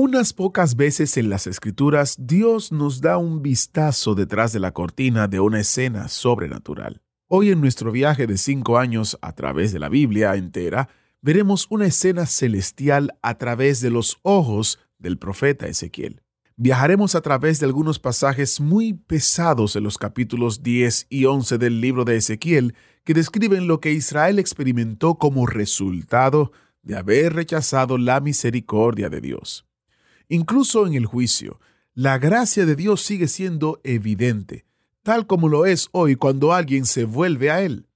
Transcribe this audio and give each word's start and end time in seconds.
Unas 0.00 0.32
pocas 0.32 0.76
veces 0.76 1.16
en 1.16 1.28
las 1.28 1.48
Escrituras 1.48 2.14
Dios 2.20 2.70
nos 2.70 3.00
da 3.00 3.18
un 3.18 3.42
vistazo 3.42 4.14
detrás 4.14 4.52
de 4.52 4.60
la 4.60 4.70
cortina 4.70 5.26
de 5.26 5.40
una 5.40 5.58
escena 5.58 6.06
sobrenatural. 6.06 7.02
Hoy 7.26 7.50
en 7.50 7.60
nuestro 7.60 7.90
viaje 7.90 8.28
de 8.28 8.38
cinco 8.38 8.78
años 8.78 9.18
a 9.22 9.32
través 9.32 9.72
de 9.72 9.80
la 9.80 9.88
Biblia 9.88 10.36
entera, 10.36 10.88
veremos 11.20 11.66
una 11.68 11.86
escena 11.86 12.26
celestial 12.26 13.18
a 13.22 13.38
través 13.38 13.80
de 13.80 13.90
los 13.90 14.20
ojos 14.22 14.78
del 15.00 15.18
profeta 15.18 15.66
Ezequiel. 15.66 16.22
Viajaremos 16.54 17.16
a 17.16 17.20
través 17.20 17.58
de 17.58 17.66
algunos 17.66 17.98
pasajes 17.98 18.60
muy 18.60 18.92
pesados 18.92 19.74
en 19.74 19.82
los 19.82 19.98
capítulos 19.98 20.62
10 20.62 21.08
y 21.10 21.24
11 21.24 21.58
del 21.58 21.80
libro 21.80 22.04
de 22.04 22.18
Ezequiel 22.18 22.76
que 23.02 23.14
describen 23.14 23.66
lo 23.66 23.80
que 23.80 23.90
Israel 23.90 24.38
experimentó 24.38 25.16
como 25.16 25.44
resultado 25.46 26.52
de 26.84 26.96
haber 26.96 27.32
rechazado 27.32 27.98
la 27.98 28.20
misericordia 28.20 29.08
de 29.08 29.20
Dios. 29.20 29.67
Incluso 30.28 30.86
en 30.86 30.94
el 30.94 31.06
juicio, 31.06 31.58
la 31.94 32.18
gracia 32.18 32.66
de 32.66 32.76
Dios 32.76 33.00
sigue 33.00 33.28
siendo 33.28 33.80
evidente, 33.82 34.66
tal 35.02 35.26
como 35.26 35.48
lo 35.48 35.64
es 35.64 35.88
hoy 35.92 36.16
cuando 36.16 36.52
alguien 36.52 36.84
se 36.84 37.04
vuelve 37.04 37.50
a 37.50 37.62
Él. 37.62 37.88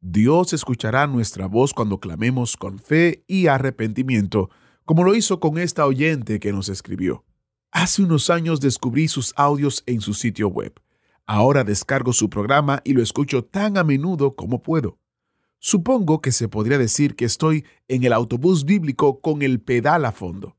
Dios 0.00 0.52
escuchará 0.52 1.06
nuestra 1.06 1.46
voz 1.46 1.74
cuando 1.74 2.00
clamemos 2.00 2.56
con 2.56 2.78
fe 2.78 3.24
y 3.26 3.48
arrepentimiento, 3.48 4.50
como 4.84 5.04
lo 5.04 5.14
hizo 5.14 5.38
con 5.38 5.58
esta 5.58 5.84
oyente 5.84 6.40
que 6.40 6.52
nos 6.52 6.68
escribió. 6.70 7.24
Hace 7.72 8.02
unos 8.02 8.30
años 8.30 8.60
descubrí 8.60 9.08
sus 9.08 9.34
audios 9.36 9.82
en 9.84 10.00
su 10.00 10.14
sitio 10.14 10.48
web. 10.48 10.80
Ahora 11.26 11.62
descargo 11.62 12.14
su 12.14 12.30
programa 12.30 12.80
y 12.84 12.94
lo 12.94 13.02
escucho 13.02 13.44
tan 13.44 13.76
a 13.76 13.84
menudo 13.84 14.34
como 14.34 14.62
puedo. 14.62 14.98
Supongo 15.58 16.22
que 16.22 16.32
se 16.32 16.48
podría 16.48 16.78
decir 16.78 17.16
que 17.16 17.26
estoy 17.26 17.66
en 17.88 18.04
el 18.04 18.14
autobús 18.14 18.64
bíblico 18.64 19.20
con 19.20 19.42
el 19.42 19.60
pedal 19.60 20.04
a 20.04 20.12
fondo. 20.12 20.55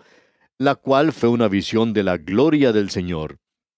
la 0.60 0.76
cual 0.76 1.12
fue 1.12 1.30
una 1.30 1.50
visión 1.50 1.92
de 1.92 2.04
la 2.04 2.18
gloria 2.18 2.72
del 2.72 2.90
Señor. 2.90 3.38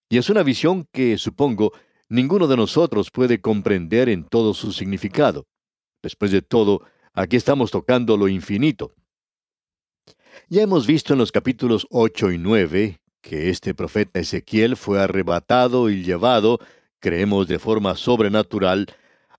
Y 0.10 0.18
es 0.18 0.30
una 0.30 0.44
visión 0.44 0.88
que, 0.92 1.18
supongo, 1.18 1.72
ninguno 2.10 2.48
de 2.48 2.58
nosotros 2.58 3.10
puede 3.10 3.42
comprender 3.42 4.08
en 4.08 4.24
todo 4.24 4.54
su 4.54 4.72
significado. 4.72 5.48
Después 6.04 6.32
de 6.32 6.44
todo, 6.44 6.82
aquí 7.14 7.38
estamos 7.38 7.72
tocando 7.72 8.18
lo 8.18 8.28
infinito. 8.28 8.94
Ya 10.50 10.62
hemos 10.62 10.88
visto 10.88 11.14
en 11.14 11.20
los 11.20 11.32
capítulos 11.32 11.88
8 11.90 12.32
y 12.32 12.38
9 12.38 13.00
que 13.22 13.50
este 13.50 13.74
profeta 13.74 14.20
Ezequiel 14.20 14.78
fue 14.78 15.02
arrebatado 15.02 15.90
y 15.90 16.04
llevado, 16.04 16.60
creemos 17.00 17.48
de 17.48 17.58
forma 17.58 17.96
sobrenatural, 17.96 18.86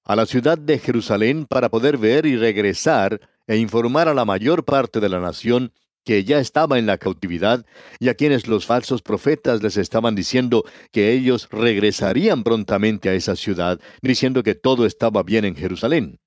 a 0.02 0.16
la 0.16 0.26
ciudad 0.26 0.58
de 0.58 0.78
Jerusalén 0.78 1.46
para 1.46 1.68
poder 1.68 1.96
ver 1.96 2.26
y 2.26 2.36
regresar 2.36 3.20
e 3.46 3.56
informar 3.56 4.08
a 4.08 4.14
la 4.14 4.24
mayor 4.24 4.64
parte 4.64 4.98
de 4.98 5.08
la 5.08 5.20
nación 5.20 5.72
que 6.04 6.24
ya 6.24 6.38
estaba 6.38 6.78
en 6.78 6.86
la 6.86 6.98
cautividad 6.98 7.64
y 7.98 8.08
a 8.08 8.14
quienes 8.14 8.46
los 8.46 8.66
falsos 8.66 9.02
profetas 9.02 9.62
les 9.62 9.76
estaban 9.76 10.14
diciendo 10.14 10.64
que 10.92 11.12
ellos 11.12 11.48
regresarían 11.50 12.44
prontamente 12.44 13.08
a 13.08 13.14
esa 13.14 13.34
ciudad, 13.34 13.80
diciendo 14.02 14.42
que 14.42 14.54
todo 14.54 14.86
estaba 14.86 15.24
bien 15.24 15.44
en 15.44 15.56
Jerusalén. 15.56 16.18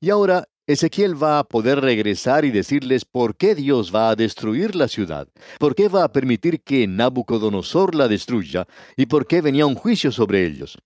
Y 0.00 0.10
ahora 0.10 0.48
Ezequiel 0.66 1.22
va 1.22 1.40
a 1.40 1.44
poder 1.44 1.80
regresar 1.80 2.46
y 2.46 2.50
decirles 2.50 3.04
por 3.04 3.36
qué 3.36 3.54
Dios 3.54 3.94
va 3.94 4.08
a 4.08 4.16
destruir 4.16 4.74
la 4.74 4.88
ciudad, 4.88 5.28
por 5.58 5.74
qué 5.74 5.88
va 5.88 6.04
a 6.04 6.12
permitir 6.12 6.62
que 6.62 6.86
Nabucodonosor 6.86 7.94
la 7.94 8.08
destruya 8.08 8.66
y 8.96 9.04
por 9.04 9.26
qué 9.26 9.42
venía 9.42 9.66
un 9.66 9.74
juicio 9.74 10.10
sobre 10.10 10.46
ellos. 10.46 10.78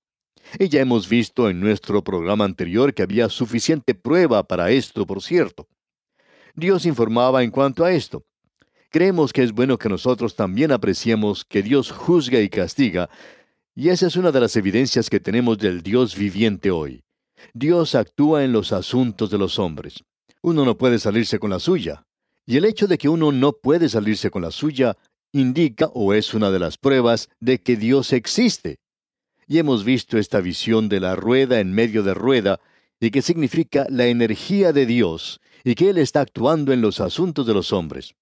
Y 0.59 0.69
ya 0.69 0.81
hemos 0.81 1.09
visto 1.09 1.49
en 1.49 1.61
nuestro 1.61 2.03
programa 2.03 2.44
anterior 2.44 2.93
que 2.93 3.03
había 3.03 3.28
suficiente 3.28 3.94
prueba 3.94 4.43
para 4.43 4.72
esto, 4.72 5.06
por 5.06 5.22
cierto. 5.22 5.69
Dios 6.56 6.84
informaba 6.84 7.45
en 7.45 7.53
cuanto 7.53 7.84
a 7.84 7.93
esto. 7.93 8.25
Creemos 8.91 9.33
que 9.33 9.45
es 9.45 9.53
bueno 9.53 9.78
que 9.78 9.89
nosotros 9.89 10.34
también 10.34 10.72
apreciemos 10.72 11.45
que 11.45 11.62
Dios 11.62 11.93
juzga 11.93 12.41
y 12.41 12.49
castiga, 12.49 13.09
y 13.77 13.91
esa 13.91 14.09
es 14.09 14.16
una 14.16 14.33
de 14.33 14.41
las 14.41 14.57
evidencias 14.57 15.09
que 15.09 15.21
tenemos 15.21 15.57
del 15.59 15.83
Dios 15.84 16.16
viviente 16.16 16.72
hoy. 16.72 17.04
Dios 17.55 17.95
actúa 17.95 18.45
en 18.45 18.53
los 18.53 18.73
asuntos 18.73 19.31
de 19.31 19.39
los 19.39 19.59
hombres. 19.59 20.05
Uno 20.43 20.65
no 20.65 20.79
puede 20.79 20.99
salirse 20.99 21.39
con 21.39 21.51
la 21.51 21.59
suya, 21.59 22.05
y 22.47 22.57
el 22.57 22.65
hecho 22.65 22.87
de 22.87 22.99
que 22.99 23.09
uno 23.09 23.33
no 23.33 23.53
puede 23.53 23.89
salirse 23.89 24.31
con 24.31 24.43
la 24.43 24.51
suya 24.51 24.97
indica 25.33 25.87
o 25.93 26.15
es 26.15 26.33
una 26.35 26.51
de 26.51 26.59
las 26.59 26.79
pruebas 26.79 27.29
de 27.41 27.61
que 27.61 27.77
Dios 27.77 28.13
existe. 28.13 28.79
Y 29.47 29.59
hemos 29.59 29.85
visto 29.85 30.19
esta 30.19 30.41
visión 30.41 30.89
de 30.89 31.01
la 31.01 31.17
rueda 31.17 31.61
en 31.61 31.73
medio 31.73 32.03
de 32.03 32.15
rueda, 32.15 32.61
y 33.01 33.11
que 33.11 33.23
significa 33.23 33.87
la 33.91 34.07
energía 34.07 34.73
de 34.73 34.87
Dios, 34.87 35.41
y 35.65 35.75
que 35.75 35.91
Él 35.91 35.99
está 35.99 36.21
actuando 36.21 36.73
en 36.73 36.81
los 36.81 37.01
asuntos 37.01 37.47
de 37.47 37.55
los 37.55 37.73
hombres. 37.73 38.15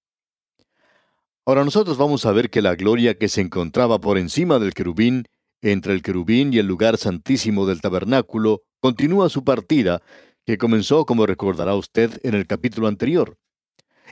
Ahora 1.45 1.63
nosotros 1.63 1.97
vamos 1.97 2.25
a 2.25 2.33
ver 2.33 2.49
que 2.49 2.61
la 2.61 2.75
gloria 2.75 3.17
que 3.17 3.29
se 3.29 3.39
encontraba 3.39 4.01
por 4.01 4.17
encima 4.17 4.59
del 4.59 4.73
querubín, 4.73 5.25
entre 5.71 5.93
el 5.93 6.01
querubín 6.01 6.53
y 6.53 6.59
el 6.59 6.67
lugar 6.67 6.97
santísimo 6.97 7.65
del 7.65 7.81
tabernáculo, 7.81 8.63
continúa 8.79 9.29
su 9.29 9.43
partida, 9.43 10.01
que 10.45 10.57
comenzó, 10.57 11.05
como 11.05 11.25
recordará 11.25 11.75
usted, 11.75 12.19
en 12.23 12.33
el 12.33 12.47
capítulo 12.47 12.87
anterior. 12.87 13.37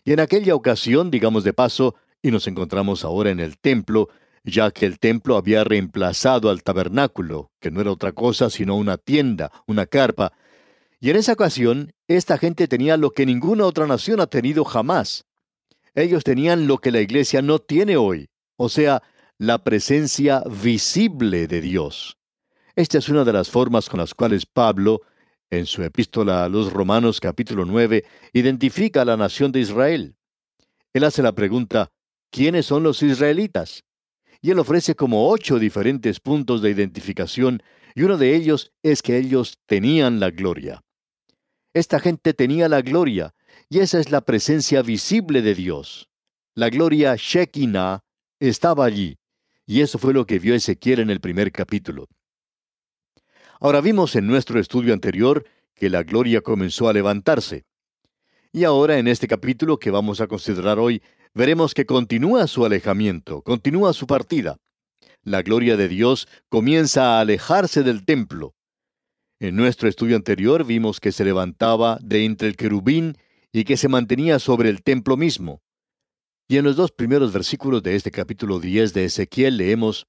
Y 0.04 0.14
en 0.14 0.20
aquella 0.20 0.56
ocasión, 0.56 1.10
digamos 1.12 1.44
de 1.44 1.54
paso, 1.54 1.96
y 2.22 2.32
nos 2.32 2.48
encontramos 2.48 3.06
ahora 3.06 3.30
en 3.32 3.40
el 3.40 3.58
templo, 3.58 4.10
ya 4.44 4.72
que 4.72 4.86
el 4.86 5.00
templo 5.00 5.38
había 5.38 5.64
reemplazado 5.64 6.50
al 6.50 6.64
tabernáculo, 6.64 7.52
que 7.60 7.72
no 7.72 7.82
era 7.82 7.92
otra 7.92 8.12
cosa 8.12 8.50
sino 8.50 8.76
una 8.76 8.98
tienda, 8.98 9.52
una 9.66 9.86
carpa, 9.86 10.34
y 11.00 11.10
en 11.10 11.18
esa 11.18 11.34
ocasión 11.34 11.94
esta 12.08 12.38
gente 12.38 12.68
tenía 12.68 12.98
lo 12.98 13.12
que 13.12 13.26
ninguna 13.26 13.66
otra 13.66 13.86
nación 13.88 14.20
ha 14.22 14.28
tenido 14.28 14.66
jamás. 14.66 15.26
Ellos 15.94 16.24
tenían 16.24 16.68
lo 16.68 16.80
que 16.80 16.92
la 16.92 17.02
iglesia 17.02 17.42
no 17.42 17.60
tiene 17.60 17.96
hoy, 17.96 18.30
o 18.58 18.70
sea, 18.70 19.02
la 19.38 19.62
presencia 19.62 20.42
visible 20.50 21.48
de 21.48 21.60
Dios. 21.60 22.18
Esta 22.74 23.00
es 23.00 23.10
una 23.10 23.26
de 23.26 23.34
las 23.34 23.50
formas 23.50 23.90
con 23.90 24.00
las 24.00 24.14
cuales 24.14 24.46
Pablo, 24.46 25.02
en 25.50 25.66
su 25.66 25.84
epístola 25.84 26.46
a 26.46 26.50
los 26.50 26.72
Romanos 26.72 27.20
capítulo 27.20 27.66
9, 27.66 28.06
identifica 28.32 29.02
a 29.02 29.06
la 29.06 29.18
nación 29.18 29.52
de 29.52 29.60
Israel. 29.60 30.16
Él 30.94 31.04
hace 31.04 31.22
la 31.22 31.34
pregunta, 31.34 31.92
¿quiénes 32.32 32.66
son 32.66 32.84
los 32.84 33.04
israelitas? 33.04 33.84
Y 34.42 34.52
él 34.52 34.60
ofrece 34.60 34.96
como 34.96 35.30
ocho 35.30 35.60
diferentes 35.60 36.22
puntos 36.22 36.62
de 36.62 36.70
identificación, 36.70 37.62
y 37.94 38.04
uno 38.04 38.18
de 38.18 38.36
ellos 38.36 38.72
es 38.84 39.02
que 39.02 39.18
ellos 39.18 39.58
tenían 39.66 40.22
la 40.22 40.30
gloria. 40.30 40.82
Esta 41.74 42.00
gente 42.00 42.34
tenía 42.34 42.70
la 42.70 42.82
gloria, 42.82 43.36
y 43.70 43.80
esa 43.80 44.00
es 44.00 44.12
la 44.12 44.22
presencia 44.22 44.82
visible 44.82 45.42
de 45.42 45.56
Dios. 45.56 46.08
La 46.54 46.70
gloria 46.70 47.16
Shekinah 47.18 48.00
estaba 48.40 48.86
allí, 48.86 49.18
y 49.66 49.82
eso 49.82 49.98
fue 49.98 50.14
lo 50.14 50.26
que 50.26 50.40
vio 50.40 50.56
Ezequiel 50.56 51.00
en 51.00 51.10
el 51.10 51.20
primer 51.20 51.52
capítulo. 51.52 52.08
Ahora 53.60 53.82
vimos 53.82 54.16
en 54.16 54.28
nuestro 54.28 54.60
estudio 54.60 54.94
anterior 54.94 55.46
que 55.74 55.90
la 55.90 56.04
gloria 56.04 56.42
comenzó 56.42 56.88
a 56.88 56.94
levantarse. 56.94 57.66
Y 58.52 58.64
ahora 58.64 59.00
en 59.00 59.08
este 59.08 59.28
capítulo 59.28 59.80
que 59.80 59.92
vamos 59.92 60.22
a 60.22 60.28
considerar 60.28 60.80
hoy, 60.80 61.02
veremos 61.34 61.74
que 61.74 61.86
continúa 61.86 62.48
su 62.48 62.66
alejamiento, 62.66 63.42
continúa 63.42 63.94
su 63.94 64.08
partida. 64.08 64.58
La 65.24 65.42
gloria 65.42 65.76
de 65.76 65.88
Dios 65.88 66.28
comienza 66.50 67.18
a 67.18 67.22
alejarse 67.22 67.84
del 67.84 68.06
templo. 68.06 68.54
En 69.40 69.56
nuestro 69.56 69.90
estudio 69.90 70.16
anterior 70.16 70.66
vimos 70.66 71.00
que 71.00 71.12
se 71.12 71.26
levantaba 71.26 71.98
de 72.02 72.24
entre 72.24 72.48
el 72.48 72.56
querubín 72.56 73.18
y 73.52 73.64
que 73.64 73.76
se 73.76 73.90
mantenía 73.90 74.40
sobre 74.40 74.70
el 74.70 74.84
templo 74.84 75.18
mismo. 75.18 75.62
Y 76.48 76.58
en 76.58 76.66
los 76.66 76.76
dos 76.76 76.92
primeros 76.92 77.34
versículos 77.34 77.82
de 77.82 77.96
este 77.96 78.12
capítulo 78.12 78.60
10 78.60 78.94
de 78.94 79.06
Ezequiel 79.06 79.58
leemos, 79.58 80.06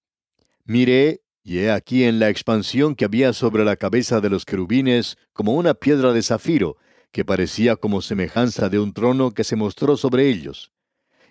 Miré, 0.66 1.22
y 1.42 1.58
he 1.58 1.70
aquí 1.70 2.04
en 2.04 2.18
la 2.18 2.28
expansión 2.28 2.94
que 2.94 3.06
había 3.06 3.32
sobre 3.32 3.64
la 3.64 3.76
cabeza 3.76 4.20
de 4.20 4.28
los 4.28 4.44
querubines 4.44 5.16
como 5.32 5.54
una 5.54 5.72
piedra 5.72 6.12
de 6.12 6.22
zafiro, 6.22 6.76
que 7.10 7.24
parecía 7.24 7.76
como 7.76 8.02
semejanza 8.02 8.68
de 8.68 8.78
un 8.78 8.92
trono 8.92 9.30
que 9.30 9.44
se 9.44 9.56
mostró 9.56 9.96
sobre 9.96 10.28
ellos. 10.28 10.72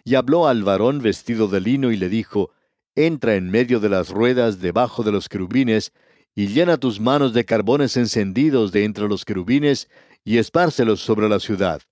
Y 0.03 0.15
habló 0.15 0.47
al 0.47 0.63
varón 0.63 1.01
vestido 1.01 1.47
de 1.49 1.61
lino 1.61 1.91
y 1.91 1.97
le 1.97 2.09
dijo, 2.09 2.51
Entra 2.95 3.35
en 3.35 3.51
medio 3.51 3.79
de 3.79 3.89
las 3.89 4.09
ruedas 4.09 4.59
debajo 4.59 5.03
de 5.03 5.11
los 5.11 5.29
querubines, 5.29 5.91
y 6.33 6.47
llena 6.47 6.77
tus 6.77 6.99
manos 6.99 7.33
de 7.33 7.45
carbones 7.45 7.95
encendidos 7.95 8.71
de 8.71 8.85
entre 8.85 9.07
los 9.07 9.23
querubines, 9.23 9.87
y 10.23 10.39
espárcelos 10.39 11.01
sobre 11.01 11.29
la 11.29 11.39
ciudad. 11.39 11.83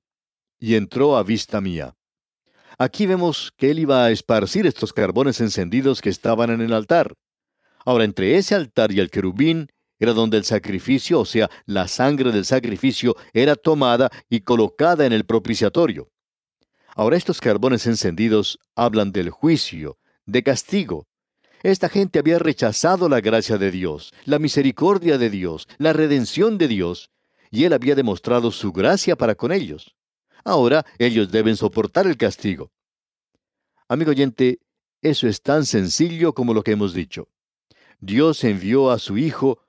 Y 0.59 0.73
entró 0.73 1.15
a 1.15 1.23
vista 1.23 1.61
mía. 1.61 1.95
Aquí 2.77 3.05
vemos 3.05 3.53
que 3.57 3.71
él 3.71 3.79
iba 3.79 4.05
a 4.05 4.11
esparcir 4.11 4.65
estos 4.65 4.93
carbones 4.93 5.39
encendidos 5.41 6.01
que 6.01 6.09
estaban 6.09 6.49
en 6.49 6.61
el 6.61 6.73
altar. 6.73 7.13
Ahora, 7.85 8.05
entre 8.05 8.37
ese 8.37 8.55
altar 8.55 8.91
y 8.91 8.99
el 8.99 9.09
querubín 9.09 9.69
era 9.99 10.13
donde 10.13 10.37
el 10.37 10.43
sacrificio, 10.43 11.19
o 11.19 11.25
sea, 11.25 11.49
la 11.65 11.87
sangre 11.87 12.31
del 12.31 12.45
sacrificio, 12.45 13.15
era 13.33 13.55
tomada 13.55 14.09
y 14.29 14.41
colocada 14.41 15.05
en 15.05 15.13
el 15.13 15.25
propiciatorio. 15.25 16.09
Ahora, 16.95 17.17
estos 17.17 17.41
carbones 17.41 17.87
encendidos 17.87 18.59
hablan 18.75 19.11
del 19.11 19.29
juicio, 19.29 19.97
de 20.25 20.43
castigo. 20.43 21.07
Esta 21.61 21.89
gente 21.89 22.19
había 22.19 22.39
rechazado 22.39 23.07
la 23.07 23.21
gracia 23.21 23.57
de 23.57 23.71
Dios, 23.71 24.13
la 24.25 24.39
misericordia 24.39 25.17
de 25.17 25.29
Dios, 25.29 25.67
la 25.77 25.93
redención 25.93 26.57
de 26.57 26.67
Dios, 26.67 27.09
y 27.49 27.63
Él 27.65 27.73
había 27.73 27.95
demostrado 27.95 28.51
su 28.51 28.71
gracia 28.71 29.15
para 29.15 29.35
con 29.35 29.51
ellos. 29.51 29.95
Ahora 30.43 30.85
ellos 30.99 31.31
deben 31.31 31.55
soportar 31.55 32.07
el 32.07 32.17
castigo. 32.17 32.71
Amigo 33.87 34.11
oyente, 34.11 34.59
eso 35.01 35.27
es 35.27 35.41
tan 35.41 35.65
sencillo 35.65 36.33
como 36.33 36.53
lo 36.53 36.63
que 36.63 36.71
hemos 36.71 36.93
dicho. 36.93 37.27
Dios 37.99 38.43
envió 38.43 38.91
a 38.91 38.99
su 38.99 39.17
Hijo 39.17 39.59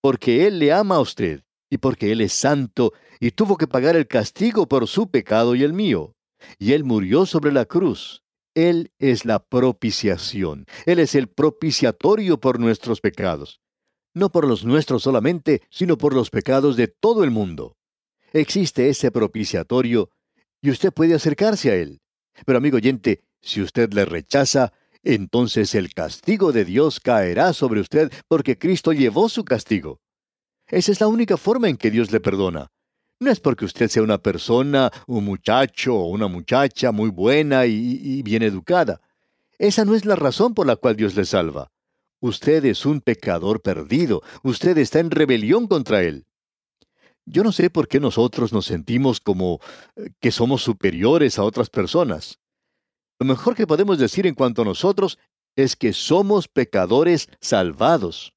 porque 0.00 0.46
Él 0.46 0.58
le 0.58 0.72
ama 0.72 0.96
a 0.96 1.00
usted 1.00 1.42
y 1.70 1.78
porque 1.78 2.12
Él 2.12 2.20
es 2.20 2.32
santo 2.32 2.92
y 3.20 3.30
tuvo 3.30 3.56
que 3.56 3.66
pagar 3.66 3.96
el 3.96 4.06
castigo 4.06 4.66
por 4.68 4.86
su 4.86 5.10
pecado 5.10 5.54
y 5.54 5.62
el 5.62 5.72
mío. 5.72 6.14
Y 6.58 6.72
Él 6.72 6.84
murió 6.84 7.26
sobre 7.26 7.52
la 7.52 7.64
cruz. 7.64 8.22
Él 8.54 8.92
es 8.98 9.24
la 9.24 9.40
propiciación. 9.44 10.66
Él 10.86 10.98
es 10.98 11.14
el 11.14 11.28
propiciatorio 11.28 12.38
por 12.38 12.60
nuestros 12.60 13.00
pecados. 13.00 13.60
No 14.12 14.30
por 14.30 14.46
los 14.46 14.64
nuestros 14.64 15.02
solamente, 15.02 15.62
sino 15.70 15.98
por 15.98 16.14
los 16.14 16.30
pecados 16.30 16.76
de 16.76 16.86
todo 16.86 17.24
el 17.24 17.32
mundo. 17.32 17.76
Existe 18.32 18.88
ese 18.88 19.10
propiciatorio 19.10 20.10
y 20.64 20.70
usted 20.70 20.94
puede 20.94 21.14
acercarse 21.14 21.70
a 21.70 21.74
Él. 21.74 22.00
Pero 22.46 22.56
amigo 22.56 22.78
oyente, 22.78 23.22
si 23.42 23.60
usted 23.60 23.92
le 23.92 24.06
rechaza, 24.06 24.72
entonces 25.02 25.74
el 25.74 25.92
castigo 25.92 26.52
de 26.52 26.64
Dios 26.64 27.00
caerá 27.00 27.52
sobre 27.52 27.82
usted 27.82 28.10
porque 28.28 28.56
Cristo 28.56 28.94
llevó 28.94 29.28
su 29.28 29.44
castigo. 29.44 30.00
Esa 30.66 30.90
es 30.90 31.02
la 31.02 31.08
única 31.08 31.36
forma 31.36 31.68
en 31.68 31.76
que 31.76 31.90
Dios 31.90 32.10
le 32.12 32.18
perdona. 32.18 32.72
No 33.20 33.30
es 33.30 33.40
porque 33.40 33.66
usted 33.66 33.90
sea 33.90 34.02
una 34.02 34.22
persona, 34.22 34.90
un 35.06 35.26
muchacho 35.26 35.96
o 35.96 36.08
una 36.08 36.28
muchacha 36.28 36.92
muy 36.92 37.10
buena 37.10 37.66
y, 37.66 38.00
y, 38.02 38.22
bien 38.22 38.42
educada. 38.42 39.02
Esa 39.58 39.84
no 39.84 39.94
es 39.94 40.06
la 40.06 40.16
razón 40.16 40.54
por 40.54 40.66
la 40.66 40.76
cual 40.76 40.96
Dios 40.96 41.14
le 41.14 41.26
salva. 41.26 41.72
Usted 42.20 42.64
es 42.64 42.86
un 42.86 43.02
pecador 43.02 43.60
perdido. 43.60 44.22
Usted 44.42 44.78
está 44.78 44.98
en 45.00 45.10
rebelión 45.10 45.66
contra 45.66 46.02
Él. 46.02 46.24
Yo 47.26 47.42
no 47.42 47.52
sé 47.52 47.70
por 47.70 47.88
qué 47.88 48.00
nosotros 48.00 48.52
nos 48.52 48.66
sentimos 48.66 49.20
como 49.20 49.60
eh, 49.96 50.10
que 50.20 50.30
somos 50.30 50.62
superiores 50.62 51.38
a 51.38 51.44
otras 51.44 51.70
personas. 51.70 52.38
Lo 53.18 53.26
mejor 53.26 53.54
que 53.54 53.66
podemos 53.66 53.98
decir 53.98 54.26
en 54.26 54.34
cuanto 54.34 54.62
a 54.62 54.64
nosotros 54.64 55.18
es 55.56 55.76
que 55.76 55.92
somos 55.92 56.48
pecadores 56.48 57.28
salvados. 57.40 58.34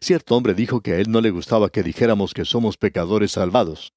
Cierto 0.00 0.36
hombre 0.36 0.54
dijo 0.54 0.80
que 0.80 0.92
a 0.92 0.98
él 0.98 1.10
no 1.10 1.20
le 1.20 1.30
gustaba 1.30 1.70
que 1.70 1.82
dijéramos 1.82 2.32
que 2.32 2.44
somos 2.44 2.76
pecadores 2.76 3.32
salvados. 3.32 3.92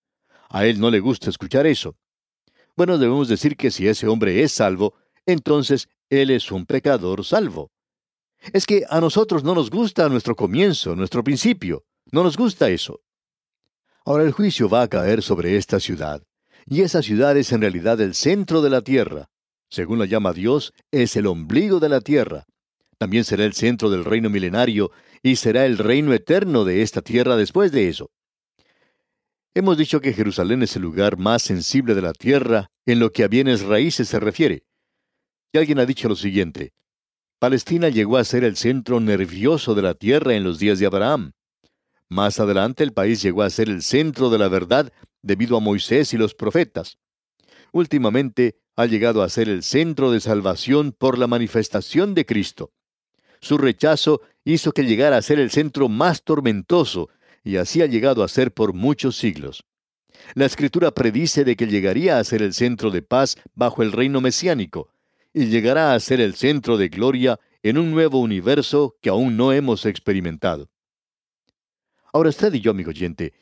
A 0.50 0.66
él 0.66 0.80
no 0.80 0.90
le 0.90 1.00
gusta 1.00 1.30
escuchar 1.30 1.66
eso. 1.66 1.96
Bueno, 2.76 2.98
debemos 2.98 3.28
decir 3.28 3.56
que 3.56 3.72
si 3.72 3.88
ese 3.88 4.08
hombre 4.08 4.44
es 4.44 4.52
salvo, 4.52 4.96
entonces 5.26 5.88
él 6.10 6.30
es 6.32 6.52
un 6.52 6.66
pecador 6.66 7.24
salvo. 7.24 7.72
Es 8.54 8.66
que 8.66 8.86
a 8.90 9.00
nosotros 9.00 9.44
no 9.44 9.54
nos 9.54 9.70
gusta 9.70 10.10
nuestro 10.10 10.36
comienzo, 10.36 10.96
nuestro 10.96 11.24
principio. 11.24 11.86
No 12.12 12.24
nos 12.24 12.38
gusta 12.38 12.70
eso. 12.70 13.02
Ahora 14.06 14.24
el 14.24 14.32
juicio 14.32 14.68
va 14.68 14.82
a 14.82 14.88
caer 14.88 15.22
sobre 15.22 15.58
esta 15.58 15.80
ciudad, 15.80 16.24
y 16.66 16.82
esa 16.82 17.02
ciudad 17.02 17.38
es 17.38 17.52
en 17.52 17.62
realidad 17.62 18.02
el 18.02 18.14
centro 18.16 18.62
de 18.62 18.70
la 18.70 18.82
tierra. 18.82 19.30
Según 19.70 20.00
la 20.00 20.06
llama 20.06 20.34
Dios, 20.34 20.74
es 20.92 21.16
el 21.16 21.28
ombligo 21.28 21.80
de 21.80 21.90
la 21.90 22.02
tierra. 22.02 22.46
También 22.98 23.24
será 23.24 23.46
el 23.46 23.54
centro 23.54 23.90
del 23.90 24.04
reino 24.04 24.30
milenario 24.30 24.92
y 25.24 25.36
será 25.36 25.66
el 25.66 25.78
reino 25.78 26.14
eterno 26.14 26.66
de 26.66 26.82
esta 26.82 27.02
tierra 27.02 27.36
después 27.36 27.72
de 27.72 27.90
eso. 27.90 28.12
Hemos 29.54 29.78
dicho 29.78 30.02
que 30.02 30.14
Jerusalén 30.14 30.64
es 30.64 30.76
el 30.76 30.82
lugar 30.82 31.18
más 31.18 31.42
sensible 31.42 31.94
de 31.94 32.02
la 32.02 32.14
tierra 32.14 32.70
en 32.86 33.00
lo 33.00 33.12
que 33.12 33.24
a 33.24 33.28
bienes 33.28 33.62
raíces 33.62 34.08
se 34.08 34.20
refiere. 34.20 34.64
Y 35.52 35.58
alguien 35.58 35.80
ha 35.80 35.86
dicho 35.86 36.08
lo 36.08 36.16
siguiente, 36.16 36.74
Palestina 37.42 37.90
llegó 37.90 38.18
a 38.18 38.24
ser 38.24 38.44
el 38.44 38.56
centro 38.56 39.00
nervioso 39.00 39.74
de 39.74 39.82
la 39.82 39.96
tierra 39.96 40.36
en 40.36 40.44
los 40.44 40.60
días 40.60 40.78
de 40.78 40.86
Abraham. 40.86 41.32
Más 42.12 42.42
adelante 42.42 42.84
el 42.84 42.92
país 42.92 43.22
llegó 43.22 43.42
a 43.42 43.50
ser 43.50 43.70
el 43.70 43.82
centro 43.82 44.30
de 44.30 44.38
la 44.38 44.50
verdad 44.50 44.92
debido 45.22 45.56
a 45.56 45.62
Moisés 45.62 46.14
y 46.14 46.18
los 46.18 46.36
profetas. 46.36 46.98
Últimamente 47.72 48.58
ha 48.76 48.86
llegado 48.86 49.24
a 49.24 49.30
ser 49.30 49.48
el 49.48 49.64
centro 49.64 50.12
de 50.12 50.20
salvación 50.20 50.92
por 50.92 51.18
la 51.18 51.28
manifestación 51.28 52.14
de 52.14 52.26
Cristo. 52.26 52.74
Su 53.40 53.58
rechazo 53.58 54.20
hizo 54.44 54.74
que 54.74 54.84
llegara 54.84 55.16
a 55.16 55.22
ser 55.22 55.40
el 55.40 55.52
centro 55.52 55.88
más 55.88 56.24
tormentoso, 56.24 57.08
y 57.46 57.56
así 57.56 57.82
ha 57.82 57.86
llegado 57.86 58.26
a 58.26 58.28
ser 58.28 58.52
por 58.52 58.74
muchos 58.74 59.16
siglos. 59.16 59.64
La 60.34 60.46
escritura 60.46 60.92
predice 60.92 61.46
de 61.46 61.56
que 61.56 61.68
llegaría 61.68 62.20
a 62.20 62.24
ser 62.26 62.42
el 62.42 62.54
centro 62.54 62.92
de 62.92 63.04
paz 63.04 63.38
bajo 63.56 63.84
el 63.84 63.94
reino 63.94 64.20
mesiánico, 64.20 64.90
y 65.34 65.46
llegará 65.46 65.94
a 65.94 66.00
ser 66.02 66.20
el 66.20 66.36
centro 66.36 66.76
de 66.76 66.90
gloria 66.90 67.40
en 67.64 67.78
un 67.78 67.90
nuevo 67.90 68.20
universo 68.20 68.98
que 69.02 69.08
aún 69.08 69.38
no 69.38 69.54
hemos 69.54 69.86
experimentado. 69.86 70.71
Ahora 72.14 72.30
usted 72.30 72.54
y 72.54 72.60
yo, 72.60 72.72
amigo 72.72 72.90
oyente, 72.90 73.34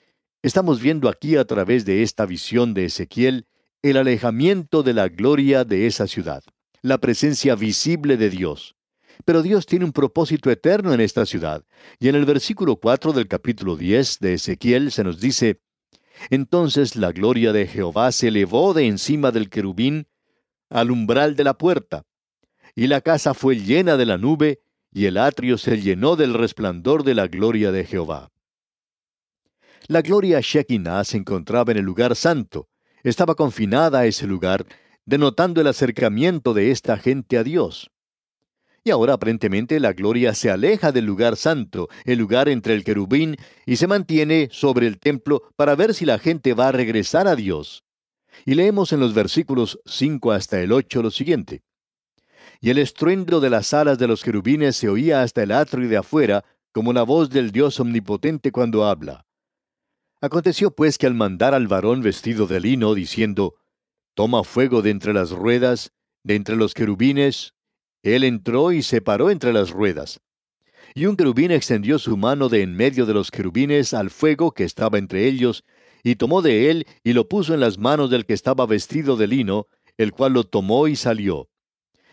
estamos 0.43 0.79
viendo 0.79 1.09
aquí 1.09 1.35
a 1.37 1.45
través 1.45 1.85
de 1.85 2.03
esta 2.03 2.25
visión 2.27 2.73
de 2.75 2.85
Ezequiel 2.85 3.47
el 3.81 3.97
alejamiento 3.97 4.83
de 4.83 4.93
la 4.93 5.07
gloria 5.07 5.63
de 5.63 5.87
esa 5.87 6.05
ciudad, 6.05 6.43
la 6.81 6.99
presencia 6.99 7.55
visible 7.55 8.15
de 8.15 8.29
Dios. 8.29 8.75
Pero 9.25 9.41
Dios 9.41 9.65
tiene 9.65 9.85
un 9.85 9.91
propósito 9.91 10.51
eterno 10.51 10.93
en 10.93 11.01
esta 11.01 11.25
ciudad, 11.25 11.65
y 11.99 12.09
en 12.09 12.15
el 12.15 12.25
versículo 12.25 12.75
4 12.75 13.11
del 13.13 13.27
capítulo 13.27 13.75
10 13.75 14.19
de 14.19 14.33
Ezequiel 14.35 14.91
se 14.91 15.03
nos 15.03 15.19
dice, 15.19 15.61
Entonces 16.29 16.95
la 16.95 17.11
gloria 17.11 17.51
de 17.53 17.65
Jehová 17.65 18.11
se 18.11 18.27
elevó 18.27 18.73
de 18.73 18.85
encima 18.85 19.31
del 19.31 19.49
querubín 19.49 20.07
al 20.69 20.91
umbral 20.91 21.35
de 21.35 21.43
la 21.43 21.57
puerta. 21.57 22.05
y 22.75 22.85
la 22.87 23.01
casa 23.01 23.33
fue 23.33 23.57
llena 23.59 23.97
de 23.97 24.05
la 24.05 24.17
nube, 24.17 24.61
y 24.93 25.05
el 25.05 25.17
atrio 25.17 25.57
se 25.57 25.81
llenó 25.81 26.15
del 26.15 26.33
resplandor 26.35 27.03
de 27.03 27.15
la 27.15 27.27
gloria 27.27 27.71
de 27.71 27.83
Jehová. 27.83 28.31
La 29.89 30.03
gloria 30.03 30.39
Shekinah 30.39 31.03
se 31.03 31.17
encontraba 31.17 31.71
en 31.71 31.79
el 31.79 31.83
lugar 31.83 32.15
santo, 32.15 32.69
estaba 33.01 33.33
confinada 33.33 34.01
a 34.01 34.05
ese 34.05 34.27
lugar, 34.27 34.67
denotando 35.03 35.61
el 35.61 35.65
acercamiento 35.65 36.53
de 36.53 36.69
esta 36.69 36.95
gente 36.97 37.39
a 37.39 37.43
Dios. 37.43 37.89
Y 38.83 38.91
ahora 38.91 39.13
aparentemente 39.13 39.79
la 39.79 39.93
gloria 39.93 40.35
se 40.35 40.51
aleja 40.51 40.91
del 40.91 41.05
lugar 41.05 41.37
santo, 41.37 41.89
el 42.05 42.19
lugar 42.19 42.49
entre 42.49 42.75
el 42.75 42.83
querubín, 42.83 43.35
y 43.65 43.77
se 43.77 43.87
mantiene 43.87 44.49
sobre 44.51 44.85
el 44.85 44.99
templo 44.99 45.41
para 45.55 45.73
ver 45.73 45.95
si 45.95 46.05
la 46.05 46.19
gente 46.19 46.53
va 46.53 46.67
a 46.67 46.71
regresar 46.71 47.27
a 47.27 47.35
Dios. 47.35 47.83
Y 48.45 48.53
leemos 48.53 48.93
en 48.93 48.99
los 48.99 49.15
versículos 49.15 49.79
5 49.87 50.31
hasta 50.33 50.61
el 50.61 50.71
8 50.71 51.01
lo 51.01 51.09
siguiente. 51.09 51.63
Y 52.61 52.69
el 52.69 52.77
estruendo 52.77 53.39
de 53.39 53.49
las 53.49 53.73
alas 53.73 53.97
de 53.97 54.07
los 54.07 54.23
querubines 54.23 54.75
se 54.75 54.87
oía 54.87 55.23
hasta 55.23 55.41
el 55.41 55.51
atrio 55.51 55.89
de 55.89 55.97
afuera, 55.97 56.45
como 56.71 56.93
la 56.93 57.01
voz 57.01 57.31
del 57.31 57.51
Dios 57.51 57.79
omnipotente 57.79 58.51
cuando 58.51 58.85
habla. 58.85 59.25
Aconteció 60.21 60.71
pues 60.71 60.97
que 60.97 61.07
al 61.07 61.13
mandar 61.13 61.53
al 61.53 61.67
varón 61.67 62.01
vestido 62.01 62.45
de 62.45 62.59
lino, 62.59 62.93
diciendo, 62.93 63.55
Toma 64.15 64.43
fuego 64.43 64.81
de 64.81 64.89
entre 64.89 65.13
las 65.13 65.31
ruedas, 65.31 65.93
de 66.23 66.35
entre 66.35 66.57
los 66.57 66.73
querubines, 66.73 67.53
él 68.03 68.25
entró 68.25 68.73
y 68.73 68.81
se 68.81 69.01
paró 69.01 69.29
entre 69.29 69.53
las 69.53 69.69
ruedas. 69.71 70.19
Y 70.93 71.05
un 71.05 71.15
querubín 71.15 71.51
extendió 71.51 71.99
su 71.99 72.17
mano 72.17 72.49
de 72.49 72.63
en 72.63 72.75
medio 72.75 73.05
de 73.05 73.13
los 73.13 73.31
querubines 73.31 73.93
al 73.93 74.09
fuego 74.09 74.51
que 74.51 74.65
estaba 74.65 74.97
entre 74.97 75.25
ellos, 75.25 75.63
y 76.03 76.15
tomó 76.15 76.41
de 76.41 76.69
él 76.69 76.85
y 77.03 77.13
lo 77.13 77.29
puso 77.29 77.53
en 77.53 77.61
las 77.61 77.77
manos 77.77 78.09
del 78.09 78.25
que 78.25 78.33
estaba 78.33 78.65
vestido 78.65 79.15
de 79.15 79.27
lino, 79.27 79.67
el 79.97 80.11
cual 80.11 80.33
lo 80.33 80.43
tomó 80.43 80.87
y 80.87 80.95
salió. 80.95 81.49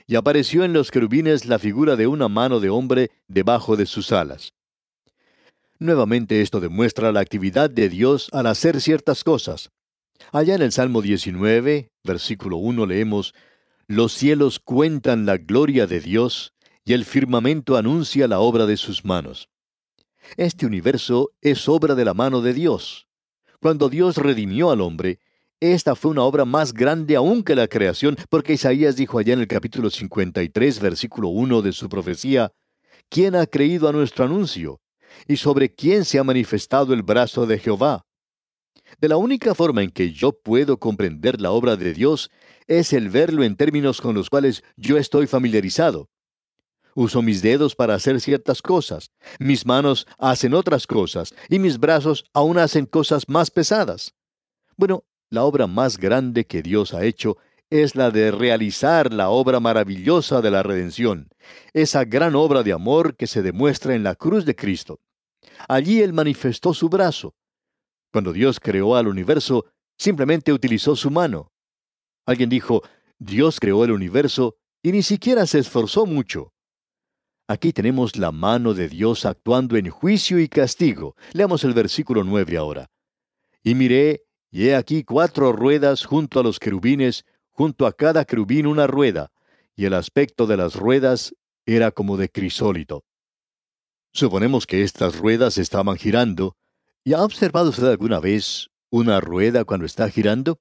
Y 0.07 0.15
apareció 0.15 0.63
en 0.63 0.73
los 0.73 0.93
querubines 0.93 1.47
la 1.47 1.59
figura 1.59 1.97
de 1.97 2.07
una 2.07 2.29
mano 2.29 2.61
de 2.61 2.71
hombre 2.71 3.11
debajo 3.27 3.77
de 3.77 3.87
sus 3.87 4.13
alas. 4.13 4.56
Nuevamente 5.79 6.41
esto 6.41 6.61
demuestra 6.61 7.13
la 7.13 7.21
actividad 7.21 7.69
de 7.69 7.91
Dios 7.91 8.29
al 8.33 8.47
hacer 8.47 8.81
ciertas 8.81 9.25
cosas. 9.25 9.71
Allá 10.33 10.55
en 10.55 10.63
el 10.63 10.73
Salmo 10.73 11.03
19, 11.03 11.91
versículo 12.03 12.57
1 12.57 12.87
leemos, 12.87 13.35
Los 13.87 14.13
cielos 14.13 14.59
cuentan 14.59 15.27
la 15.27 15.37
gloria 15.37 15.87
de 15.87 16.01
Dios, 16.01 16.55
y 16.85 16.95
el 16.95 17.05
firmamento 17.05 17.77
anuncia 17.77 18.27
la 18.27 18.41
obra 18.41 18.65
de 18.65 18.79
sus 18.79 19.05
manos. 19.05 19.51
Este 20.37 20.65
universo 20.65 21.33
es 21.43 21.69
obra 21.69 21.95
de 21.95 22.05
la 22.05 22.15
mano 22.15 22.41
de 22.41 22.55
Dios. 22.55 23.07
Cuando 23.61 23.89
Dios 23.91 24.17
redimió 24.17 24.71
al 24.71 24.81
hombre, 24.81 25.19
esta 25.61 25.95
fue 25.95 26.11
una 26.11 26.23
obra 26.23 26.45
más 26.45 26.73
grande 26.73 27.17
aún 27.17 27.43
que 27.43 27.55
la 27.55 27.69
creación, 27.69 28.17
porque 28.31 28.55
Isaías 28.55 28.97
dijo 28.97 29.19
allá 29.19 29.35
en 29.35 29.41
el 29.41 29.49
capítulo 29.49 29.91
53, 29.91 30.81
versículo 30.81 31.29
1 31.29 31.63
de 31.63 31.73
su 31.73 31.89
profecía, 31.89 32.53
¿quién 33.11 33.35
ha 33.35 33.47
creído 33.47 33.89
a 33.89 33.93
nuestro 33.93 34.25
anuncio? 34.25 34.81
¿Y 35.27 35.37
sobre 35.37 35.75
quién 35.75 36.05
se 36.05 36.19
ha 36.19 36.25
manifestado 36.25 36.93
el 36.95 37.03
brazo 37.03 37.47
de 37.47 37.59
Jehová? 37.59 38.07
De 39.01 39.09
la 39.09 39.17
única 39.17 39.55
forma 39.55 39.83
en 39.83 39.91
que 39.91 40.13
yo 40.13 40.33
puedo 40.33 40.79
comprender 40.79 41.41
la 41.41 41.51
obra 41.51 41.77
de 41.77 41.93
Dios 41.93 42.31
es 42.67 42.93
el 42.93 43.11
verlo 43.11 43.43
en 43.43 43.57
términos 43.57 44.01
con 44.01 44.15
los 44.15 44.31
cuales 44.31 44.63
yo 44.77 44.97
estoy 44.97 45.27
familiarizado. 45.27 46.09
Uso 46.95 47.21
mis 47.21 47.43
dedos 47.43 47.75
para 47.75 47.95
hacer 47.95 48.21
ciertas 48.21 48.63
cosas, 48.63 49.11
mis 49.39 49.67
manos 49.67 50.07
hacen 50.19 50.55
otras 50.55 50.87
cosas, 50.87 51.35
y 51.51 51.59
mis 51.59 51.79
brazos 51.79 52.25
aún 52.33 52.57
hacen 52.57 52.87
cosas 52.87 53.29
más 53.29 53.51
pesadas. 53.51 54.15
Bueno, 54.77 55.05
la 55.29 55.45
obra 55.45 55.67
más 55.67 55.99
grande 55.99 56.47
que 56.47 56.63
Dios 56.63 56.95
ha 56.95 57.05
hecho 57.05 57.37
es 57.69 57.97
la 57.97 58.11
de 58.11 58.31
realizar 58.31 59.13
la 59.13 59.29
obra 59.29 59.61
maravillosa 59.61 60.41
de 60.41 60.51
la 60.51 60.63
redención, 60.63 61.29
esa 61.73 62.05
gran 62.05 62.35
obra 62.35 62.63
de 62.63 62.73
amor 62.73 63.17
que 63.17 63.27
se 63.27 63.43
demuestra 63.43 63.95
en 63.95 64.05
la 64.05 64.15
cruz 64.15 64.45
de 64.45 64.55
Cristo. 64.55 65.01
Allí 65.69 66.01
Él 66.01 66.13
manifestó 66.13 66.75
su 66.75 66.89
brazo. 66.89 67.35
Cuando 68.13 68.33
Dios 68.33 68.61
creó 68.61 68.97
al 68.97 69.09
universo, 69.09 69.67
simplemente 69.99 70.53
utilizó 70.53 70.97
su 70.97 71.11
mano. 71.11 71.53
Alguien 72.25 72.49
dijo, 72.49 72.83
Dios 73.19 73.61
creó 73.61 73.85
el 73.85 73.93
universo 73.93 74.57
y 74.83 74.93
ni 74.93 75.03
siquiera 75.03 75.47
se 75.47 75.59
esforzó 75.59 76.07
mucho. 76.07 76.53
Aquí 77.49 77.73
tenemos 77.73 78.17
la 78.17 78.33
mano 78.33 78.75
de 78.75 78.89
Dios 78.89 79.25
actuando 79.25 79.77
en 79.77 79.89
juicio 79.89 80.41
y 80.41 80.49
castigo. 80.49 81.15
Leamos 81.33 81.63
el 81.65 81.75
versículo 81.75 82.25
9 82.25 82.57
ahora. 82.57 82.91
Y 83.63 83.75
miré, 83.75 84.25
y 84.51 84.69
he 84.69 84.75
aquí 84.75 85.05
cuatro 85.05 85.53
ruedas 85.53 86.05
junto 86.05 86.41
a 86.41 86.43
los 86.43 86.59
querubines, 86.59 87.25
junto 87.51 87.87
a 87.87 87.93
cada 87.93 88.25
querubín 88.25 88.67
una 88.67 88.87
rueda, 88.87 89.31
y 89.77 89.85
el 89.85 89.95
aspecto 89.95 90.47
de 90.47 90.57
las 90.57 90.75
ruedas 90.75 91.35
era 91.67 91.91
como 91.91 92.17
de 92.17 92.29
crisólito. 92.31 93.05
Suponemos 94.17 94.67
que 94.67 94.83
estas 94.83 95.19
ruedas 95.19 95.59
estaban 95.59 95.99
girando. 95.99 96.57
¿Y 97.05 97.13
ha 97.13 97.23
observado 97.23 97.69
usted 97.69 97.87
alguna 97.87 98.19
vez 98.19 98.71
una 98.91 99.21
rueda 99.21 99.67
cuando 99.67 99.85
está 99.85 100.09
girando? 100.09 100.59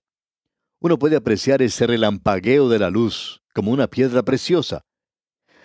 Uno 0.82 1.00
puede 1.00 1.16
apreciar 1.16 1.62
ese 1.62 1.88
relampagueo 1.88 2.68
de 2.68 2.80
la 2.80 2.90
luz 2.90 3.44
como 3.54 3.72
una 3.72 3.88
piedra 3.88 4.24
preciosa. 4.24 4.82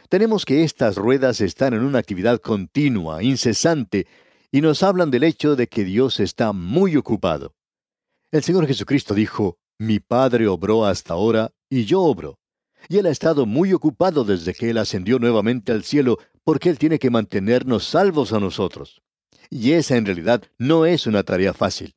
Tenemos 0.08 0.44
que 0.44 0.62
estas 0.62 0.94
ruedas 0.94 1.40
están 1.40 1.74
en 1.74 1.82
una 1.82 1.98
actividad 1.98 2.38
continua, 2.38 3.24
incesante, 3.24 4.06
y 4.52 4.60
nos 4.60 4.84
hablan 4.84 5.10
del 5.10 5.24
hecho 5.24 5.56
de 5.56 5.66
que 5.66 5.82
Dios 5.82 6.20
está 6.20 6.52
muy 6.52 6.94
ocupado. 6.94 7.56
El 8.30 8.44
Señor 8.44 8.68
Jesucristo 8.68 9.14
dijo, 9.14 9.58
Mi 9.80 9.98
Padre 9.98 10.46
obró 10.46 10.84
hasta 10.84 11.14
ahora, 11.14 11.50
y 11.68 11.86
yo 11.86 12.02
obro. 12.02 12.38
Y 12.88 12.98
Él 12.98 13.06
ha 13.06 13.10
estado 13.10 13.46
muy 13.46 13.72
ocupado 13.72 14.24
desde 14.24 14.54
que 14.54 14.70
Él 14.70 14.78
ascendió 14.78 15.18
nuevamente 15.18 15.72
al 15.72 15.84
cielo 15.84 16.18
porque 16.44 16.70
Él 16.70 16.78
tiene 16.78 16.98
que 16.98 17.10
mantenernos 17.10 17.84
salvos 17.84 18.32
a 18.32 18.40
nosotros. 18.40 19.02
Y 19.50 19.72
esa 19.72 19.96
en 19.96 20.06
realidad 20.06 20.42
no 20.58 20.86
es 20.86 21.06
una 21.06 21.22
tarea 21.22 21.52
fácil. 21.52 21.94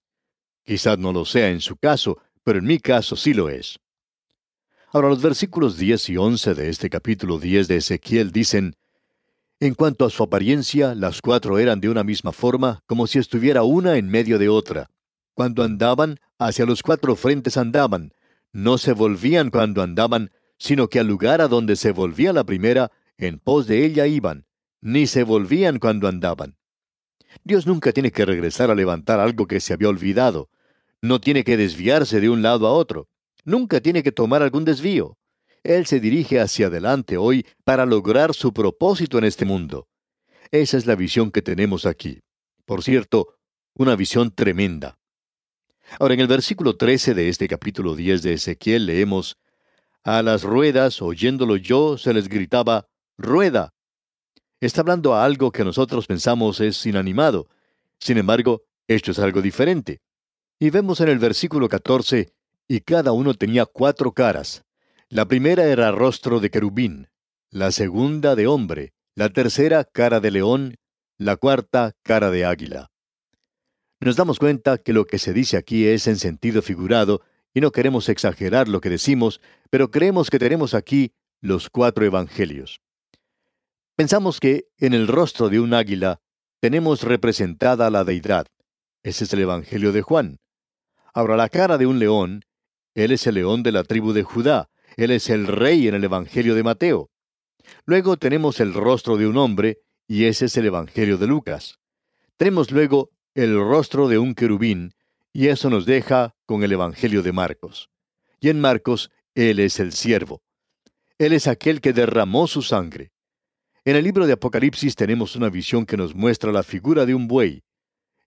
Quizás 0.63 0.97
no 0.97 1.13
lo 1.13 1.25
sea 1.25 1.49
en 1.49 1.61
su 1.61 1.75
caso, 1.77 2.17
pero 2.43 2.59
en 2.59 2.65
mi 2.65 2.79
caso 2.79 3.15
sí 3.15 3.33
lo 3.33 3.49
es. 3.49 3.79
Ahora 4.91 5.09
los 5.09 5.21
versículos 5.21 5.77
10 5.77 6.09
y 6.09 6.17
11 6.17 6.53
de 6.53 6.69
este 6.69 6.89
capítulo 6.89 7.39
10 7.39 7.67
de 7.67 7.77
Ezequiel 7.77 8.31
dicen, 8.31 8.75
En 9.59 9.73
cuanto 9.73 10.05
a 10.05 10.09
su 10.09 10.21
apariencia, 10.21 10.93
las 10.93 11.21
cuatro 11.21 11.57
eran 11.57 11.79
de 11.79 11.89
una 11.89 12.03
misma 12.03 12.31
forma, 12.31 12.83
como 12.85 13.07
si 13.07 13.17
estuviera 13.17 13.63
una 13.63 13.97
en 13.97 14.07
medio 14.07 14.37
de 14.37 14.49
otra. 14.49 14.89
Cuando 15.33 15.63
andaban, 15.63 16.19
hacia 16.37 16.65
los 16.65 16.83
cuatro 16.83 17.15
frentes 17.15 17.57
andaban, 17.57 18.13
no 18.51 18.77
se 18.77 18.93
volvían 18.93 19.49
cuando 19.49 19.81
andaban, 19.81 20.31
sino 20.63 20.87
que 20.87 21.01
al 21.01 21.07
lugar 21.07 21.41
a 21.41 21.49
donde 21.49 21.75
se 21.75 21.91
volvía 21.91 22.31
la 22.31 22.45
primera, 22.45 22.89
en 23.17 23.37
pos 23.37 23.67
de 23.67 23.83
ella 23.83 24.07
iban, 24.07 24.45
ni 24.79 25.07
se 25.07 25.23
volvían 25.23 25.77
cuando 25.77 26.07
andaban. 26.07 26.55
Dios 27.43 27.67
nunca 27.67 27.91
tiene 27.91 28.13
que 28.13 28.23
regresar 28.23 28.71
a 28.71 28.75
levantar 28.75 29.19
algo 29.19 29.45
que 29.45 29.59
se 29.59 29.73
había 29.73 29.89
olvidado. 29.89 30.49
No 31.01 31.19
tiene 31.19 31.43
que 31.43 31.57
desviarse 31.57 32.21
de 32.21 32.29
un 32.29 32.41
lado 32.41 32.65
a 32.65 32.71
otro. 32.71 33.09
Nunca 33.43 33.81
tiene 33.81 34.03
que 34.03 34.13
tomar 34.13 34.41
algún 34.41 34.63
desvío. 34.63 35.17
Él 35.63 35.85
se 35.85 35.99
dirige 35.99 36.39
hacia 36.39 36.67
adelante 36.67 37.17
hoy 37.17 37.45
para 37.65 37.85
lograr 37.85 38.33
su 38.33 38.53
propósito 38.53 39.17
en 39.17 39.25
este 39.25 39.43
mundo. 39.43 39.89
Esa 40.49 40.77
es 40.77 40.85
la 40.85 40.95
visión 40.95 41.31
que 41.31 41.41
tenemos 41.41 41.85
aquí. 41.85 42.21
Por 42.63 42.83
cierto, 42.83 43.35
una 43.73 43.97
visión 43.97 44.31
tremenda. 44.31 44.97
Ahora, 45.99 46.13
en 46.13 46.21
el 46.21 46.27
versículo 46.27 46.77
13 46.77 47.15
de 47.15 47.27
este 47.27 47.49
capítulo 47.49 47.97
10 47.97 48.23
de 48.23 48.33
Ezequiel 48.35 48.85
leemos, 48.85 49.37
A 50.03 50.21
las 50.21 50.43
ruedas, 50.43 51.01
oyéndolo 51.01 51.55
yo, 51.55 51.97
se 51.97 52.13
les 52.13 52.27
gritaba, 52.27 52.89
rueda. 53.17 53.73
Está 54.59 54.81
hablando 54.81 55.13
a 55.13 55.23
algo 55.23 55.51
que 55.51 55.63
nosotros 55.63 56.07
pensamos 56.07 56.59
es 56.59 56.85
inanimado. 56.85 57.47
Sin 57.99 58.17
embargo, 58.17 58.63
esto 58.87 59.11
es 59.11 59.19
algo 59.19 59.41
diferente. 59.41 60.01
Y 60.59 60.71
vemos 60.71 60.99
en 60.99 61.07
el 61.07 61.19
versículo 61.19 61.69
14, 61.69 62.33
y 62.67 62.81
cada 62.81 63.13
uno 63.13 63.33
tenía 63.33 63.65
cuatro 63.65 64.11
caras. 64.11 64.63
La 65.07 65.25
primera 65.25 65.65
era 65.65 65.91
rostro 65.91 66.39
de 66.39 66.49
querubín, 66.49 67.07
la 67.49 67.71
segunda 67.71 68.35
de 68.35 68.47
hombre, 68.47 68.93
la 69.15 69.29
tercera 69.29 69.85
cara 69.85 70.19
de 70.19 70.31
león, 70.31 70.75
la 71.17 71.37
cuarta 71.37 71.93
cara 72.03 72.29
de 72.29 72.45
águila. 72.45 72.91
Nos 74.01 74.17
damos 74.17 74.39
cuenta 74.39 74.79
que 74.79 74.91
lo 74.91 75.05
que 75.05 75.19
se 75.19 75.31
dice 75.31 75.55
aquí 75.55 75.85
es 75.85 76.07
en 76.07 76.17
sentido 76.17 76.61
figurado, 76.61 77.21
y 77.53 77.61
no 77.61 77.71
queremos 77.71 78.09
exagerar 78.09 78.67
lo 78.67 78.81
que 78.81 78.89
decimos, 78.89 79.41
pero 79.69 79.91
creemos 79.91 80.29
que 80.29 80.39
tenemos 80.39 80.73
aquí 80.73 81.13
los 81.41 81.69
cuatro 81.69 82.05
evangelios. 82.05 82.81
Pensamos 83.95 84.39
que 84.39 84.65
en 84.77 84.93
el 84.93 85.07
rostro 85.07 85.49
de 85.49 85.59
un 85.59 85.73
águila 85.73 86.19
tenemos 86.59 87.03
representada 87.03 87.89
la 87.89 88.03
deidad. 88.03 88.47
Ese 89.03 89.25
es 89.25 89.33
el 89.33 89.41
Evangelio 89.41 89.91
de 89.91 90.01
Juan. 90.01 90.39
Ahora 91.13 91.35
la 91.35 91.49
cara 91.49 91.77
de 91.77 91.85
un 91.85 91.99
león, 91.99 92.45
él 92.95 93.11
es 93.11 93.27
el 93.27 93.35
león 93.35 93.63
de 93.63 93.71
la 93.71 93.83
tribu 93.83 94.13
de 94.13 94.23
Judá, 94.23 94.69
él 94.95 95.11
es 95.11 95.29
el 95.29 95.45
rey 95.45 95.87
en 95.87 95.95
el 95.95 96.03
Evangelio 96.05 96.55
de 96.55 96.63
Mateo. 96.63 97.11
Luego 97.85 98.17
tenemos 98.17 98.59
el 98.59 98.73
rostro 98.73 99.17
de 99.17 99.27
un 99.27 99.37
hombre, 99.37 99.81
y 100.07 100.25
ese 100.25 100.45
es 100.45 100.57
el 100.57 100.65
Evangelio 100.65 101.17
de 101.17 101.27
Lucas. 101.27 101.79
Tenemos 102.37 102.71
luego 102.71 103.11
el 103.35 103.59
rostro 103.59 104.07
de 104.07 104.17
un 104.17 104.33
querubín, 104.33 104.93
y 105.33 105.47
eso 105.47 105.69
nos 105.69 105.85
deja 105.85 106.35
con 106.45 106.63
el 106.63 106.71
Evangelio 106.71 107.23
de 107.23 107.31
Marcos. 107.31 107.89
Y 108.39 108.49
en 108.49 108.61
Marcos, 108.61 109.09
él 109.33 109.59
es 109.59 109.79
el 109.79 109.91
siervo. 109.91 110.43
Él 111.17 111.33
es 111.33 111.47
aquel 111.47 111.81
que 111.81 111.91
derramó 111.91 112.47
su 112.47 112.61
sangre. 112.61 113.11
En 113.83 113.95
el 113.95 114.03
libro 114.03 114.27
de 114.27 114.33
Apocalipsis 114.33 114.95
tenemos 114.95 115.35
una 115.35 115.49
visión 115.49 115.85
que 115.85 115.97
nos 115.97 116.13
muestra 116.13 116.51
la 116.51 116.61
figura 116.63 117.05
de 117.05 117.15
un 117.15 117.27
buey. 117.27 117.63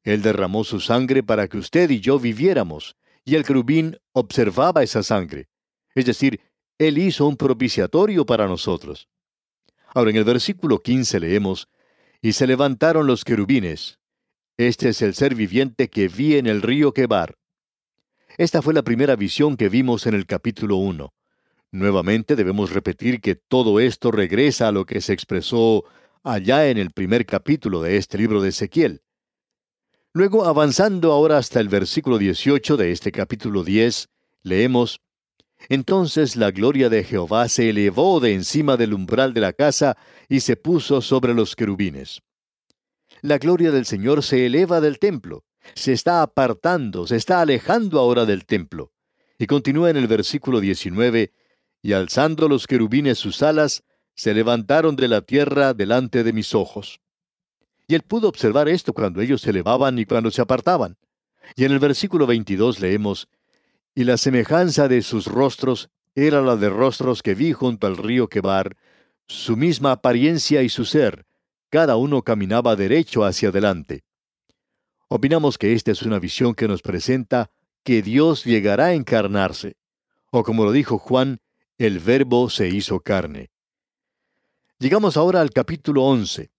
Él 0.02 0.20
derramó 0.20 0.64
su 0.64 0.80
sangre 0.80 1.22
para 1.22 1.48
que 1.48 1.58
usted 1.58 1.90
y 1.90 2.00
yo 2.00 2.18
viviéramos, 2.18 2.96
y 3.24 3.36
el 3.36 3.44
querubín 3.44 3.98
observaba 4.12 4.82
esa 4.82 5.02
sangre. 5.02 5.48
Es 5.94 6.06
decir, 6.06 6.40
Él 6.78 6.98
hizo 6.98 7.26
un 7.26 7.36
propiciatorio 7.36 8.26
para 8.26 8.46
nosotros. 8.46 9.08
Ahora 9.94 10.10
en 10.10 10.16
el 10.16 10.24
versículo 10.24 10.82
15 10.82 11.20
leemos, 11.20 11.68
Y 12.20 12.32
se 12.32 12.46
levantaron 12.46 13.06
los 13.06 13.24
querubines. 13.24 13.98
Este 14.58 14.88
es 14.88 15.02
el 15.02 15.14
ser 15.14 15.34
viviente 15.34 15.88
que 15.90 16.08
vi 16.08 16.36
en 16.36 16.46
el 16.46 16.62
río 16.62 16.94
Quebar. 16.94 17.36
Esta 18.38 18.62
fue 18.62 18.72
la 18.72 18.82
primera 18.82 19.14
visión 19.14 19.58
que 19.58 19.68
vimos 19.68 20.06
en 20.06 20.14
el 20.14 20.24
capítulo 20.24 20.76
1. 20.76 21.12
Nuevamente 21.72 22.36
debemos 22.36 22.72
repetir 22.72 23.20
que 23.20 23.34
todo 23.34 23.80
esto 23.80 24.10
regresa 24.10 24.68
a 24.68 24.72
lo 24.72 24.86
que 24.86 25.02
se 25.02 25.12
expresó 25.12 25.84
allá 26.22 26.70
en 26.70 26.78
el 26.78 26.90
primer 26.90 27.26
capítulo 27.26 27.82
de 27.82 27.98
este 27.98 28.16
libro 28.16 28.40
de 28.40 28.48
Ezequiel. 28.48 29.02
Luego, 30.14 30.46
avanzando 30.46 31.12
ahora 31.12 31.36
hasta 31.36 31.60
el 31.60 31.68
versículo 31.68 32.16
18 32.16 32.78
de 32.78 32.92
este 32.92 33.12
capítulo 33.12 33.62
10, 33.62 34.08
leemos, 34.42 35.02
Entonces 35.68 36.34
la 36.34 36.50
gloria 36.50 36.88
de 36.88 37.04
Jehová 37.04 37.50
se 37.50 37.68
elevó 37.68 38.20
de 38.20 38.32
encima 38.32 38.78
del 38.78 38.94
umbral 38.94 39.34
de 39.34 39.42
la 39.42 39.52
casa 39.52 39.98
y 40.30 40.40
se 40.40 40.56
puso 40.56 41.02
sobre 41.02 41.34
los 41.34 41.54
querubines. 41.56 42.22
La 43.22 43.38
gloria 43.38 43.70
del 43.70 43.86
Señor 43.86 44.22
se 44.22 44.46
eleva 44.46 44.80
del 44.80 44.98
templo, 44.98 45.44
se 45.74 45.92
está 45.92 46.22
apartando, 46.22 47.06
se 47.06 47.16
está 47.16 47.40
alejando 47.40 47.98
ahora 47.98 48.26
del 48.26 48.44
templo. 48.44 48.92
Y 49.38 49.46
continúa 49.46 49.90
en 49.90 49.96
el 49.96 50.06
versículo 50.06 50.60
19, 50.60 51.32
y 51.82 51.92
alzando 51.92 52.48
los 52.48 52.66
querubines 52.66 53.18
sus 53.18 53.42
alas, 53.42 53.84
se 54.14 54.34
levantaron 54.34 54.96
de 54.96 55.08
la 55.08 55.20
tierra 55.20 55.74
delante 55.74 56.24
de 56.24 56.32
mis 56.32 56.54
ojos. 56.54 57.00
Y 57.86 57.94
él 57.94 58.02
pudo 58.02 58.28
observar 58.28 58.68
esto 58.68 58.92
cuando 58.92 59.20
ellos 59.20 59.42
se 59.42 59.50
elevaban 59.50 59.98
y 59.98 60.06
cuando 60.06 60.30
se 60.30 60.42
apartaban. 60.42 60.96
Y 61.54 61.64
en 61.64 61.72
el 61.72 61.78
versículo 61.78 62.26
22 62.26 62.80
leemos, 62.80 63.28
Y 63.94 64.04
la 64.04 64.16
semejanza 64.16 64.88
de 64.88 65.02
sus 65.02 65.26
rostros 65.26 65.90
era 66.14 66.40
la 66.40 66.56
de 66.56 66.70
rostros 66.70 67.22
que 67.22 67.34
vi 67.34 67.52
junto 67.52 67.86
al 67.86 67.96
río 67.96 68.28
Quebar, 68.28 68.76
su 69.26 69.56
misma 69.56 69.92
apariencia 69.92 70.62
y 70.62 70.68
su 70.68 70.84
ser, 70.84 71.26
cada 71.76 71.96
uno 71.96 72.22
caminaba 72.22 72.74
derecho 72.74 73.22
hacia 73.22 73.50
adelante. 73.50 74.02
Opinamos 75.08 75.58
que 75.58 75.74
esta 75.74 75.90
es 75.90 76.00
una 76.00 76.18
visión 76.18 76.54
que 76.54 76.68
nos 76.68 76.80
presenta 76.80 77.50
que 77.84 78.00
Dios 78.00 78.44
llegará 78.44 78.86
a 78.86 78.94
encarnarse. 78.94 79.76
O 80.30 80.42
como 80.42 80.64
lo 80.64 80.72
dijo 80.72 80.96
Juan, 80.96 81.38
el 81.76 81.98
verbo 81.98 82.48
se 82.48 82.68
hizo 82.68 83.00
carne. 83.00 83.50
Llegamos 84.78 85.18
ahora 85.18 85.42
al 85.42 85.50
capítulo 85.50 86.04
11, 86.04 86.50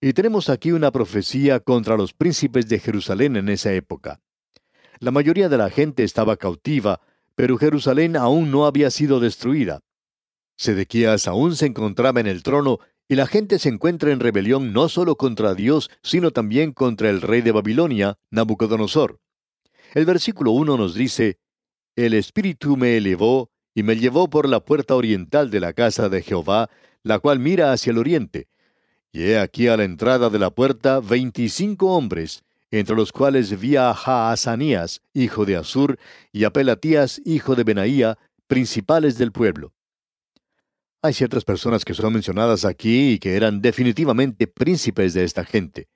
y 0.00 0.12
tenemos 0.12 0.48
aquí 0.48 0.72
una 0.72 0.90
profecía 0.90 1.60
contra 1.60 1.96
los 1.96 2.12
príncipes 2.12 2.68
de 2.68 2.80
Jerusalén 2.80 3.36
en 3.36 3.50
esa 3.50 3.72
época. 3.72 4.18
La 4.98 5.12
mayoría 5.12 5.48
de 5.48 5.56
la 5.56 5.70
gente 5.70 6.02
estaba 6.02 6.36
cautiva, 6.36 7.00
pero 7.36 7.58
Jerusalén 7.58 8.16
aún 8.16 8.50
no 8.50 8.66
había 8.66 8.90
sido 8.90 9.20
destruida. 9.20 9.82
Sedequías 10.56 11.28
aún 11.28 11.54
se 11.54 11.66
encontraba 11.66 12.18
en 12.18 12.26
el 12.26 12.42
trono 12.42 12.80
y 13.08 13.16
la 13.16 13.26
gente 13.26 13.58
se 13.58 13.68
encuentra 13.68 14.12
en 14.12 14.20
rebelión 14.20 14.72
no 14.72 14.88
solo 14.88 15.16
contra 15.16 15.54
Dios, 15.54 15.90
sino 16.02 16.30
también 16.30 16.72
contra 16.72 17.10
el 17.10 17.20
rey 17.20 17.42
de 17.42 17.52
Babilonia, 17.52 18.18
Nabucodonosor. 18.30 19.20
El 19.94 20.06
versículo 20.06 20.52
1 20.52 20.76
nos 20.76 20.94
dice, 20.94 21.38
El 21.96 22.14
Espíritu 22.14 22.76
me 22.76 22.96
elevó 22.96 23.50
y 23.74 23.82
me 23.82 23.96
llevó 23.96 24.30
por 24.30 24.48
la 24.48 24.60
puerta 24.60 24.94
oriental 24.94 25.50
de 25.50 25.60
la 25.60 25.72
casa 25.72 26.08
de 26.08 26.22
Jehová, 26.22 26.70
la 27.02 27.18
cual 27.18 27.38
mira 27.38 27.72
hacia 27.72 27.90
el 27.90 27.98
oriente. 27.98 28.48
Y 29.12 29.24
he 29.24 29.38
aquí 29.38 29.68
a 29.68 29.76
la 29.76 29.84
entrada 29.84 30.30
de 30.30 30.38
la 30.38 30.50
puerta 30.50 31.00
veinticinco 31.00 31.94
hombres, 31.94 32.42
entre 32.70 32.96
los 32.96 33.12
cuales 33.12 33.60
vi 33.60 33.76
a 33.76 33.94
Jaazanías, 33.94 35.02
hijo 35.12 35.44
de 35.44 35.56
Asur, 35.56 35.98
y 36.32 36.44
a 36.44 36.50
Pelatías, 36.50 37.20
hijo 37.24 37.54
de 37.54 37.62
Benaía, 37.62 38.18
principales 38.48 39.18
del 39.18 39.30
pueblo. 39.30 39.72
Hay 41.04 41.12
ciertas 41.12 41.44
personas 41.44 41.84
que 41.84 41.92
son 41.92 42.14
mencionadas 42.14 42.64
aquí 42.64 43.10
y 43.10 43.18
que 43.18 43.36
eran 43.36 43.60
definitivamente 43.60 44.46
príncipes 44.46 45.12
de 45.12 45.24
esta 45.24 45.44
gente. 45.44 45.86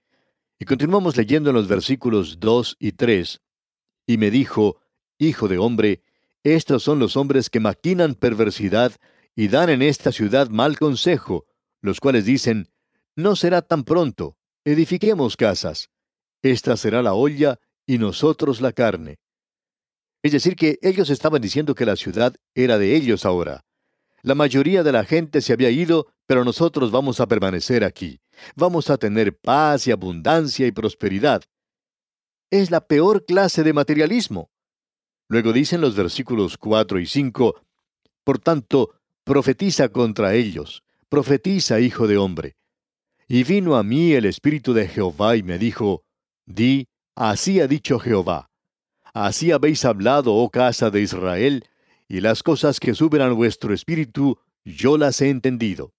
Y 0.59 0.67
continuamos 0.67 1.17
leyendo 1.17 1.49
en 1.49 1.57
los 1.57 1.67
versículos 1.67 2.39
2 2.41 2.77
y 2.79 2.93
3. 2.93 3.41
Y 4.07 4.19
me 4.19 4.31
dijo, 4.31 4.83
Hijo 5.17 5.49
de 5.49 5.57
hombre, 5.57 6.03
estos 6.43 6.83
son 6.83 6.99
los 6.99 7.17
hombres 7.17 7.49
que 7.49 7.59
maquinan 7.59 8.17
perversidad 8.17 8.93
y 9.35 9.49
dan 9.49 9.71
en 9.71 9.81
esta 9.81 10.13
ciudad 10.13 10.51
mal 10.51 10.79
consejo, 10.79 11.47
los 11.81 12.01
cuales 12.01 12.27
dicen, 12.27 12.69
No 13.17 13.35
será 13.35 13.63
tan 13.63 13.85
pronto, 13.85 14.37
edifiquemos 14.63 15.39
casas. 15.39 15.89
Esta 16.43 16.77
será 16.77 17.01
la 17.01 17.15
olla 17.15 17.59
y 17.87 17.97
nosotros 17.97 18.61
la 18.61 18.73
carne. 18.73 19.21
Es 20.23 20.33
decir, 20.33 20.55
que 20.55 20.79
ellos 20.83 21.09
estaban 21.09 21.41
diciendo 21.41 21.75
que 21.75 21.87
la 21.87 21.97
ciudad 21.97 22.35
era 22.55 22.77
de 22.77 22.95
ellos 22.95 23.25
ahora. 23.25 23.65
La 24.29 24.35
mayoría 24.35 24.83
de 24.83 24.93
la 24.93 25.07
gente 25.07 25.41
se 25.41 25.55
había 25.55 25.71
ido, 25.71 26.09
pero 26.27 26.45
nosotros 26.45 26.91
vamos 26.91 27.19
a 27.19 27.27
permanecer 27.27 27.83
aquí. 27.83 28.21
Vamos 28.57 28.91
a 28.91 28.99
tener 28.99 29.35
paz 29.35 29.87
y 29.87 29.91
abundancia 29.91 30.67
y 30.67 30.71
prosperidad. 30.71 31.45
Es 32.51 32.71
la 32.71 32.87
peor 32.87 33.25
clase 33.25 33.63
de 33.63 33.73
materialismo. 33.73 34.51
Luego 35.31 35.55
dicen 35.55 35.81
los 35.81 35.97
versículos 35.97 36.59
4 36.59 37.01
y 37.01 37.07
5, 37.07 37.55
Por 38.23 38.39
tanto, 38.39 38.91
profetiza 39.25 39.89
contra 39.89 40.35
ellos, 40.35 40.83
profetiza, 41.09 41.81
hijo 41.81 42.07
de 42.07 42.19
hombre. 42.19 42.57
Y 43.29 43.45
vino 43.45 43.77
a 43.77 43.83
mí 43.83 44.13
el 44.13 44.27
Espíritu 44.27 44.75
de 44.75 44.89
Jehová 44.89 45.37
y 45.37 45.43
me 45.43 45.57
dijo, 45.57 46.05
Di, 46.45 46.87
así 47.15 47.61
ha 47.61 47.67
dicho 47.67 47.99
Jehová. 47.99 48.51
Así 49.15 49.53
habéis 49.53 49.87
hablado, 49.87 50.35
oh 50.35 50.51
casa 50.51 50.91
de 50.91 51.01
Israel, 51.01 51.65
y 52.09 52.21
las 52.21 52.43
cosas 52.43 52.81
que 52.81 52.95
suben 52.95 53.23
a 53.23 53.29
vuestro 53.31 53.75
espíritu, 53.75 54.39
yo 54.65 54.99
las 54.99 55.21
he 55.21 55.29
entendido. 55.29 55.93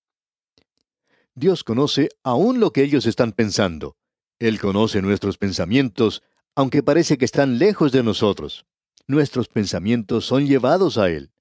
Dios 1.36 1.64
conoce 1.64 2.10
aún 2.24 2.60
lo 2.60 2.74
que 2.74 2.84
ellos 2.84 3.06
están 3.06 3.32
pensando. 3.32 3.96
Él 4.40 4.60
conoce 4.60 5.02
nuestros 5.02 5.38
pensamientos, 5.38 6.24
aunque 6.56 6.84
parece 6.84 7.18
que 7.18 7.26
están 7.26 7.60
lejos 7.60 7.92
de 7.92 8.04
nosotros 8.04 8.66
nuestros 9.10 9.48
pensamientos 9.48 10.26
son 10.26 10.46
llevados 10.46 11.00
a 11.00 11.10
Él. 11.10 11.32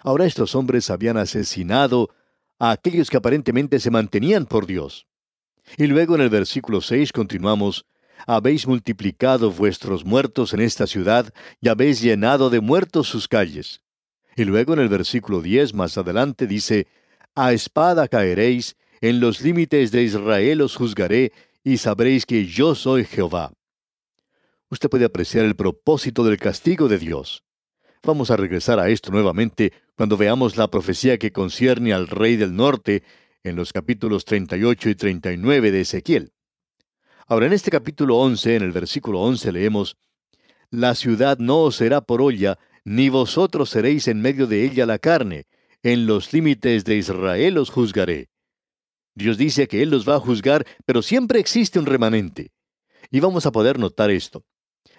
Ahora 0.00 0.24
estos 0.24 0.54
hombres 0.54 0.88
habían 0.90 1.18
asesinado 1.18 2.08
a 2.58 2.70
aquellos 2.70 3.10
que 3.10 3.18
aparentemente 3.18 3.78
se 3.80 3.90
mantenían 3.90 4.46
por 4.46 4.66
Dios. 4.66 5.06
Y 5.76 5.86
luego 5.86 6.14
en 6.14 6.22
el 6.22 6.30
versículo 6.30 6.80
6 6.80 7.12
continuamos, 7.12 7.84
Habéis 8.26 8.66
multiplicado 8.66 9.50
vuestros 9.50 10.04
muertos 10.04 10.54
en 10.54 10.60
esta 10.60 10.86
ciudad 10.86 11.34
y 11.60 11.68
habéis 11.68 12.00
llenado 12.00 12.50
de 12.50 12.60
muertos 12.60 13.08
sus 13.08 13.28
calles. 13.28 13.82
Y 14.36 14.44
luego 14.44 14.74
en 14.74 14.80
el 14.80 14.88
versículo 14.88 15.40
10 15.42 15.74
más 15.74 15.98
adelante 15.98 16.46
dice, 16.46 16.86
A 17.34 17.52
espada 17.52 18.08
caeréis, 18.08 18.76
en 19.00 19.20
los 19.20 19.40
límites 19.40 19.90
de 19.90 20.02
Israel 20.02 20.62
os 20.62 20.76
juzgaré, 20.76 21.32
y 21.64 21.76
sabréis 21.76 22.26
que 22.26 22.46
yo 22.46 22.74
soy 22.74 23.04
Jehová 23.04 23.52
usted 24.72 24.88
puede 24.88 25.04
apreciar 25.04 25.44
el 25.44 25.54
propósito 25.54 26.24
del 26.24 26.38
castigo 26.38 26.88
de 26.88 26.96
Dios. 26.96 27.44
Vamos 28.02 28.30
a 28.30 28.38
regresar 28.38 28.80
a 28.80 28.88
esto 28.88 29.12
nuevamente 29.12 29.74
cuando 29.96 30.16
veamos 30.16 30.56
la 30.56 30.68
profecía 30.68 31.18
que 31.18 31.30
concierne 31.30 31.92
al 31.92 32.08
rey 32.08 32.36
del 32.36 32.56
norte 32.56 33.02
en 33.44 33.54
los 33.54 33.70
capítulos 33.74 34.24
38 34.24 34.88
y 34.88 34.94
39 34.94 35.72
de 35.72 35.80
Ezequiel. 35.82 36.32
Ahora, 37.26 37.46
en 37.46 37.52
este 37.52 37.70
capítulo 37.70 38.16
11, 38.16 38.56
en 38.56 38.62
el 38.62 38.72
versículo 38.72 39.20
11 39.20 39.52
leemos, 39.52 39.98
La 40.70 40.94
ciudad 40.94 41.36
no 41.36 41.64
os 41.64 41.76
será 41.76 42.00
por 42.00 42.22
olla, 42.22 42.58
ni 42.84 43.08
vosotros 43.08 43.70
seréis 43.70 44.08
en 44.08 44.20
medio 44.20 44.46
de 44.46 44.64
ella 44.64 44.86
la 44.86 44.98
carne, 44.98 45.46
en 45.82 46.06
los 46.06 46.32
límites 46.32 46.84
de 46.84 46.96
Israel 46.96 47.58
os 47.58 47.70
juzgaré. 47.70 48.28
Dios 49.14 49.36
dice 49.36 49.68
que 49.68 49.82
Él 49.82 49.90
los 49.90 50.08
va 50.08 50.16
a 50.16 50.20
juzgar, 50.20 50.66
pero 50.86 51.02
siempre 51.02 51.38
existe 51.38 51.78
un 51.78 51.86
remanente. 51.86 52.52
Y 53.10 53.20
vamos 53.20 53.46
a 53.46 53.52
poder 53.52 53.78
notar 53.78 54.10
esto. 54.10 54.44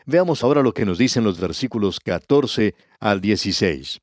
Veamos 0.05 0.43
ahora 0.43 0.61
lo 0.61 0.73
que 0.73 0.85
nos 0.85 0.97
dicen 0.97 1.23
los 1.23 1.39
versículos 1.39 1.99
14 1.99 2.75
al 2.99 3.21
16. 3.21 4.01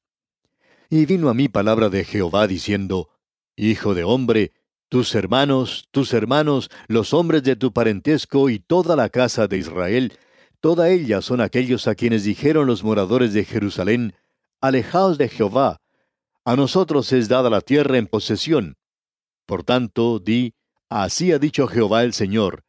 Y 0.89 1.07
vino 1.07 1.29
a 1.29 1.35
mí 1.35 1.49
palabra 1.49 1.89
de 1.91 2.05
Jehová 2.05 2.47
diciendo, 2.47 3.11
Hijo 3.57 3.95
de 3.95 4.05
hombre, 4.05 4.53
tus 4.89 5.15
hermanos, 5.15 5.87
tus 5.93 6.13
hermanos, 6.13 6.71
los 6.89 7.15
hombres 7.15 7.45
de 7.45 7.55
tu 7.55 7.73
parentesco 7.73 8.49
y 8.51 8.59
toda 8.59 8.97
la 8.97 9.09
casa 9.09 9.47
de 9.47 9.59
Israel, 9.59 10.13
toda 10.61 10.91
ella 10.91 11.23
son 11.23 11.41
aquellos 11.41 11.89
a 11.89 11.95
quienes 11.95 12.25
dijeron 12.25 12.67
los 12.67 12.85
moradores 12.85 13.33
de 13.33 13.45
Jerusalén, 13.45 14.15
Alejaos 14.61 15.19
de 15.19 15.29
Jehová, 15.29 15.81
a 16.45 16.57
nosotros 16.57 17.13
es 17.13 17.29
dada 17.29 17.51
la 17.51 17.61
tierra 17.61 17.99
en 17.99 18.07
posesión. 18.07 18.77
Por 19.47 19.63
tanto, 19.63 20.19
di, 20.19 20.55
Así 20.89 21.33
ha 21.33 21.39
dicho 21.39 21.69
Jehová 21.69 22.03
el 22.03 22.13
Señor, 22.13 22.65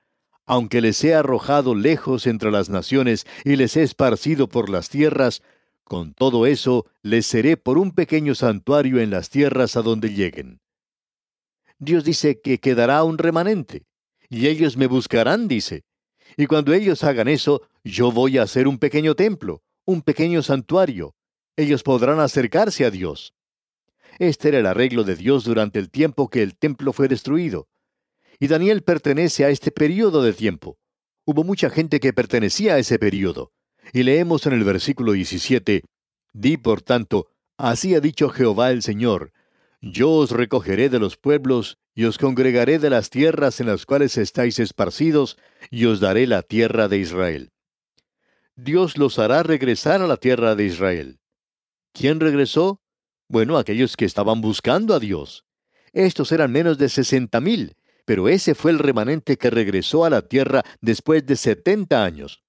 aunque 0.46 0.82
les 0.82 1.04
he 1.04 1.16
arrojado 1.16 1.76
lejos 1.76 2.28
entre 2.28 2.52
las 2.52 2.70
naciones 2.70 3.26
y 3.44 3.56
les 3.56 3.78
he 3.78 3.84
esparcido 3.84 4.48
por 4.48 4.70
las 4.70 4.90
tierras, 4.90 5.42
Con 5.84 6.14
todo 6.14 6.46
eso, 6.46 6.86
les 7.02 7.26
seré 7.26 7.58
por 7.58 7.78
un 7.78 7.92
pequeño 7.92 8.34
santuario 8.36 9.00
en 9.00 9.10
las 9.10 9.30
tierras 9.30 9.76
a 9.76 9.82
donde 9.82 10.14
lleguen. 10.14 10.62
Dios 11.80 12.04
dice 12.04 12.40
que 12.40 12.60
quedará 12.60 13.04
un 13.04 13.18
remanente, 13.18 13.84
y 14.30 14.48
ellos 14.48 14.78
me 14.78 14.88
buscarán, 14.88 15.48
dice. 15.48 15.84
Y 16.38 16.46
cuando 16.46 16.74
ellos 16.74 17.04
hagan 17.04 17.28
eso, 17.28 17.62
yo 17.84 18.12
voy 18.12 18.38
a 18.38 18.44
hacer 18.44 18.68
un 18.68 18.78
pequeño 18.78 19.16
templo, 19.16 19.64
un 19.86 20.02
pequeño 20.02 20.42
santuario. 20.42 21.16
Ellos 21.56 21.84
podrán 21.84 22.20
acercarse 22.20 22.86
a 22.86 22.92
Dios. 22.92 23.34
Este 24.20 24.50
era 24.50 24.60
el 24.60 24.66
arreglo 24.66 25.04
de 25.04 25.16
Dios 25.16 25.44
durante 25.44 25.80
el 25.80 25.90
tiempo 25.90 26.30
que 26.30 26.44
el 26.44 26.58
templo 26.58 26.94
fue 26.94 27.08
destruido. 27.08 27.68
Y 28.40 28.48
Daniel 28.48 28.84
pertenece 28.84 29.46
a 29.46 29.50
este 29.50 29.72
periodo 29.72 30.24
de 30.24 30.34
tiempo. 30.34 30.78
Hubo 31.26 31.44
mucha 31.44 31.70
gente 31.70 32.00
que 32.00 32.14
pertenecía 32.14 32.76
a 32.76 32.80
ese 32.80 32.98
periodo. 32.98 33.52
Y 33.94 34.04
leemos 34.04 34.46
en 34.46 34.54
el 34.54 34.64
versículo 34.64 35.14
17, 35.14 35.84
Di 36.34 36.58
por 36.58 36.82
tanto, 36.82 37.28
así 37.58 37.94
ha 37.94 38.00
dicho 38.00 38.30
Jehová 38.30 38.72
el 38.72 38.84
Señor, 38.84 39.34
yo 39.82 40.12
os 40.12 40.32
recogeré 40.32 40.90
de 40.90 41.00
los 41.00 41.18
pueblos 41.18 41.78
y 41.94 42.06
os 42.06 42.18
congregaré 42.18 42.80
de 42.80 42.90
las 42.90 43.10
tierras 43.10 43.60
en 43.60 43.68
las 43.68 43.86
cuales 43.86 44.18
estáis 44.18 44.60
esparcidos, 44.60 45.38
y 45.70 45.86
os 45.86 46.00
daré 46.00 46.28
la 46.28 46.42
tierra 46.42 46.88
de 46.88 46.98
Israel. 46.98 47.52
Dios 48.56 48.98
los 48.98 49.20
hará 49.20 49.44
regresar 49.44 50.02
a 50.02 50.08
la 50.08 50.18
tierra 50.18 50.56
de 50.56 50.66
Israel. 50.66 51.20
¿Quién 51.94 52.20
regresó? 52.20 52.82
Bueno, 53.28 53.58
aquellos 53.58 53.98
que 53.98 54.06
estaban 54.06 54.42
buscando 54.42 54.94
a 54.94 55.00
Dios. 55.00 55.46
Estos 55.94 56.32
eran 56.32 56.52
menos 56.52 56.78
de 56.78 56.90
sesenta 56.90 57.42
mil, 57.42 57.76
pero 58.06 58.30
ese 58.30 58.56
fue 58.56 58.72
el 58.72 58.80
remanente 58.80 59.38
que 59.38 59.50
regresó 59.50 60.06
a 60.06 60.10
la 60.10 60.22
tierra 60.22 60.64
después 60.80 61.26
de 61.26 61.36
setenta 61.36 62.04
años. 62.04 62.44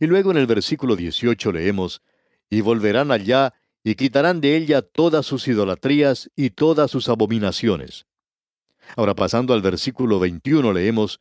Y 0.00 0.06
luego 0.06 0.30
en 0.30 0.38
el 0.38 0.46
versículo 0.46 0.96
18 0.96 1.52
leemos, 1.52 2.02
y 2.50 2.60
volverán 2.60 3.10
allá 3.10 3.54
y 3.84 3.94
quitarán 3.94 4.40
de 4.40 4.56
ella 4.56 4.82
todas 4.82 5.26
sus 5.26 5.48
idolatrías 5.48 6.30
y 6.36 6.50
todas 6.50 6.90
sus 6.90 7.08
abominaciones. 7.08 8.06
Ahora 8.96 9.14
pasando 9.14 9.54
al 9.54 9.62
versículo 9.62 10.18
21 10.18 10.72
leemos, 10.72 11.20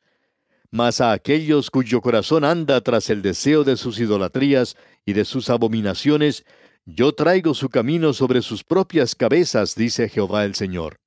Mas 0.70 1.02
a 1.02 1.12
aquellos 1.12 1.70
cuyo 1.70 2.02
corazón 2.02 2.44
anda 2.46 2.82
tras 2.82 3.10
el 3.10 3.22
deseo 3.22 3.64
de 3.64 3.78
sus 3.78 4.00
idolatrías 4.00 4.78
y 5.06 5.14
de 5.14 5.26
sus 5.26 5.50
abominaciones, 5.50 6.46
yo 6.86 7.14
traigo 7.14 7.54
su 7.54 7.70
camino 7.70 8.14
sobre 8.14 8.42
sus 8.42 8.64
propias 8.64 9.16
cabezas, 9.16 9.76
dice 9.76 10.10
Jehová 10.10 10.46
el 10.46 10.56
Señor. 10.56 10.98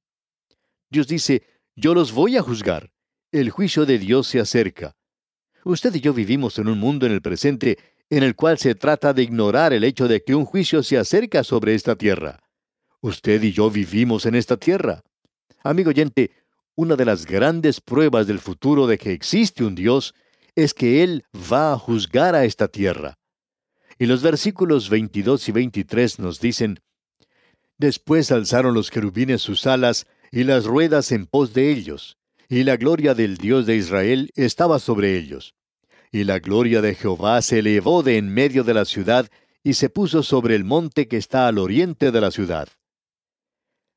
Dios 0.90 1.08
dice, 1.08 1.42
yo 1.74 1.94
los 1.94 2.12
voy 2.12 2.36
a 2.36 2.42
juzgar. 2.42 2.92
El 3.32 3.50
juicio 3.50 3.84
de 3.84 3.98
Dios 3.98 4.28
se 4.28 4.38
acerca. 4.38 4.94
Usted 5.64 5.94
y 5.94 6.00
yo 6.00 6.12
vivimos 6.12 6.58
en 6.58 6.68
un 6.68 6.78
mundo 6.78 7.06
en 7.06 7.12
el 7.12 7.22
presente 7.22 7.78
en 8.10 8.22
el 8.22 8.36
cual 8.36 8.58
se 8.58 8.74
trata 8.74 9.12
de 9.12 9.22
ignorar 9.22 9.72
el 9.72 9.82
hecho 9.82 10.06
de 10.06 10.22
que 10.22 10.34
un 10.34 10.44
juicio 10.44 10.82
se 10.82 10.98
acerca 10.98 11.42
sobre 11.42 11.74
esta 11.74 11.96
tierra. 11.96 12.40
Usted 13.00 13.42
y 13.42 13.52
yo 13.52 13.70
vivimos 13.70 14.26
en 14.26 14.34
esta 14.34 14.56
tierra. 14.56 15.02
Amigo 15.62 15.90
oyente, 15.90 16.30
una 16.76 16.96
de 16.96 17.04
las 17.04 17.26
grandes 17.26 17.80
pruebas 17.80 18.26
del 18.26 18.38
futuro 18.38 18.86
de 18.86 18.98
que 18.98 19.12
existe 19.12 19.64
un 19.64 19.74
Dios 19.74 20.14
es 20.54 20.74
que 20.74 21.02
Él 21.02 21.24
va 21.52 21.72
a 21.72 21.78
juzgar 21.78 22.34
a 22.34 22.44
esta 22.44 22.68
tierra. 22.68 23.18
Y 23.98 24.06
los 24.06 24.22
versículos 24.22 24.90
22 24.90 25.48
y 25.48 25.52
23 25.52 26.18
nos 26.18 26.40
dicen, 26.40 26.80
Después 27.78 28.30
alzaron 28.30 28.74
los 28.74 28.90
querubines 28.90 29.42
sus 29.42 29.66
alas 29.66 30.06
y 30.30 30.44
las 30.44 30.64
ruedas 30.64 31.12
en 31.12 31.26
pos 31.26 31.54
de 31.54 31.70
ellos, 31.70 32.18
y 32.48 32.64
la 32.64 32.76
gloria 32.76 33.14
del 33.14 33.36
Dios 33.36 33.66
de 33.66 33.76
Israel 33.76 34.30
estaba 34.34 34.78
sobre 34.78 35.16
ellos 35.16 35.54
y 36.14 36.22
la 36.22 36.38
gloria 36.38 36.80
de 36.80 36.94
Jehová 36.94 37.42
se 37.42 37.58
elevó 37.58 38.04
de 38.04 38.18
en 38.18 38.28
medio 38.28 38.62
de 38.62 38.72
la 38.72 38.84
ciudad 38.84 39.28
y 39.64 39.74
se 39.74 39.90
puso 39.90 40.22
sobre 40.22 40.54
el 40.54 40.62
monte 40.62 41.08
que 41.08 41.16
está 41.16 41.48
al 41.48 41.58
oriente 41.58 42.12
de 42.12 42.20
la 42.20 42.30
ciudad. 42.30 42.68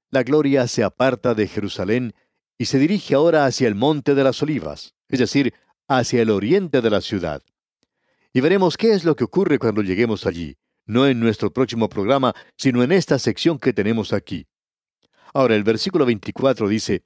La 0.09 0.23
gloria 0.23 0.65
se 0.65 0.83
aparta 0.83 1.35
de 1.35 1.47
Jerusalén 1.47 2.15
y 2.57 2.65
se 2.65 2.79
dirige 2.79 3.15
ahora 3.15 3.45
hacia 3.45 3.67
el 3.67 3.75
monte 3.75 4.15
de 4.15 4.23
las 4.23 4.41
olivas, 4.41 4.95
es 5.09 5.19
decir, 5.19 5.53
hacia 5.87 6.21
el 6.21 6.29
oriente 6.29 6.81
de 6.81 6.89
la 6.89 7.01
ciudad. 7.01 7.41
Y 8.33 8.41
veremos 8.41 8.77
qué 8.77 8.93
es 8.93 9.05
lo 9.05 9.15
que 9.15 9.23
ocurre 9.23 9.59
cuando 9.59 9.81
lleguemos 9.81 10.25
allí, 10.25 10.57
no 10.85 11.07
en 11.07 11.19
nuestro 11.19 11.51
próximo 11.51 11.89
programa, 11.89 12.33
sino 12.57 12.83
en 12.83 12.91
esta 12.91 13.19
sección 13.19 13.59
que 13.59 13.73
tenemos 13.73 14.13
aquí. 14.13 14.47
Ahora 15.33 15.55
el 15.55 15.63
versículo 15.63 16.05
24 16.05 16.67
dice, 16.67 17.03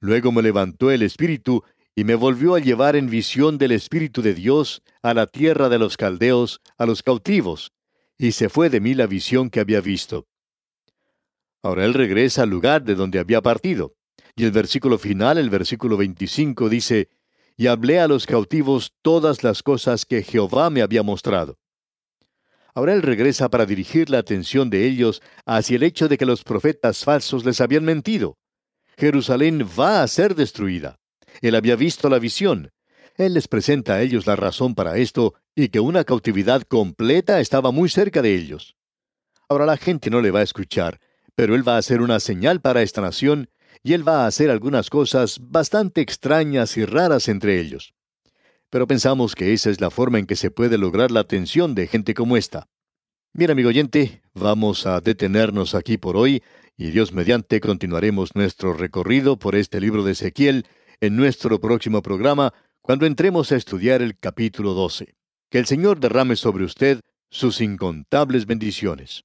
Luego 0.00 0.32
me 0.32 0.42
levantó 0.42 0.90
el 0.90 1.02
Espíritu 1.02 1.62
y 1.94 2.04
me 2.04 2.14
volvió 2.14 2.54
a 2.54 2.58
llevar 2.58 2.96
en 2.96 3.08
visión 3.08 3.56
del 3.56 3.72
Espíritu 3.72 4.20
de 4.20 4.34
Dios 4.34 4.82
a 5.02 5.14
la 5.14 5.26
tierra 5.26 5.68
de 5.68 5.78
los 5.78 5.96
caldeos, 5.96 6.60
a 6.76 6.86
los 6.86 7.02
cautivos, 7.02 7.72
y 8.18 8.32
se 8.32 8.48
fue 8.48 8.70
de 8.70 8.80
mí 8.80 8.94
la 8.94 9.06
visión 9.06 9.50
que 9.50 9.60
había 9.60 9.80
visto. 9.80 10.26
Ahora 11.62 11.84
él 11.84 11.94
regresa 11.94 12.42
al 12.42 12.50
lugar 12.50 12.82
de 12.84 12.94
donde 12.94 13.18
había 13.18 13.40
partido. 13.40 13.94
Y 14.36 14.44
el 14.44 14.50
versículo 14.50 14.98
final, 14.98 15.38
el 15.38 15.50
versículo 15.50 15.96
25, 15.96 16.68
dice, 16.68 17.08
Y 17.56 17.68
hablé 17.68 18.00
a 18.00 18.08
los 18.08 18.26
cautivos 18.26 18.92
todas 19.02 19.42
las 19.42 19.62
cosas 19.62 20.04
que 20.04 20.22
Jehová 20.22 20.70
me 20.70 20.82
había 20.82 21.02
mostrado. 21.02 21.58
Ahora 22.74 22.92
él 22.92 23.02
regresa 23.02 23.48
para 23.48 23.66
dirigir 23.66 24.10
la 24.10 24.18
atención 24.18 24.68
de 24.68 24.84
ellos 24.84 25.22
hacia 25.46 25.76
el 25.76 25.84
hecho 25.84 26.08
de 26.08 26.18
que 26.18 26.26
los 26.26 26.42
profetas 26.42 27.04
falsos 27.04 27.44
les 27.44 27.60
habían 27.60 27.84
mentido. 27.84 28.36
Jerusalén 28.96 29.66
va 29.78 30.02
a 30.02 30.08
ser 30.08 30.34
destruida. 30.34 30.98
Él 31.40 31.54
había 31.54 31.76
visto 31.76 32.08
la 32.08 32.18
visión. 32.18 32.72
Él 33.16 33.34
les 33.34 33.46
presenta 33.46 33.94
a 33.94 34.02
ellos 34.02 34.26
la 34.26 34.34
razón 34.34 34.74
para 34.74 34.96
esto 34.96 35.34
y 35.54 35.68
que 35.68 35.78
una 35.78 36.02
cautividad 36.02 36.62
completa 36.62 37.38
estaba 37.38 37.70
muy 37.70 37.88
cerca 37.88 38.22
de 38.22 38.34
ellos. 38.34 38.76
Ahora 39.48 39.66
la 39.66 39.76
gente 39.76 40.10
no 40.10 40.20
le 40.20 40.32
va 40.32 40.40
a 40.40 40.44
escuchar, 40.44 40.98
pero 41.36 41.54
él 41.54 41.66
va 41.66 41.76
a 41.76 41.78
hacer 41.78 42.00
una 42.00 42.18
señal 42.18 42.60
para 42.60 42.82
esta 42.82 43.00
nación 43.00 43.50
y 43.84 43.92
él 43.92 44.06
va 44.06 44.24
a 44.24 44.26
hacer 44.26 44.50
algunas 44.50 44.88
cosas 44.88 45.38
bastante 45.40 46.00
extrañas 46.00 46.76
y 46.78 46.86
raras 46.86 47.28
entre 47.28 47.60
ellos. 47.60 47.94
Pero 48.70 48.88
pensamos 48.88 49.34
que 49.34 49.52
esa 49.52 49.70
es 49.70 49.80
la 49.80 49.90
forma 49.90 50.18
en 50.18 50.26
que 50.26 50.36
se 50.36 50.50
puede 50.50 50.78
lograr 50.78 51.10
la 51.10 51.20
atención 51.20 51.74
de 51.74 51.86
gente 51.86 52.14
como 52.14 52.36
esta. 52.38 52.66
Bien, 53.34 53.50
amigo 53.50 53.68
oyente, 53.68 54.22
vamos 54.32 54.86
a 54.86 55.00
detenernos 55.00 55.74
aquí 55.74 55.98
por 55.98 56.16
hoy 56.16 56.42
y 56.76 56.90
Dios 56.90 57.12
mediante 57.12 57.60
continuaremos 57.60 58.34
nuestro 58.34 58.72
recorrido 58.72 59.38
por 59.38 59.54
este 59.54 59.80
libro 59.80 60.02
de 60.02 60.12
Ezequiel 60.12 60.66
en 61.00 61.16
nuestro 61.16 61.60
próximo 61.60 62.00
programa 62.00 62.54
cuando 62.80 63.04
entremos 63.04 63.52
a 63.52 63.56
estudiar 63.56 64.00
el 64.00 64.18
capítulo 64.18 64.72
12. 64.72 65.14
Que 65.50 65.58
el 65.58 65.66
Señor 65.66 66.00
derrame 66.00 66.36
sobre 66.36 66.64
usted 66.64 67.00
sus 67.30 67.60
incontables 67.60 68.46
bendiciones. 68.46 69.24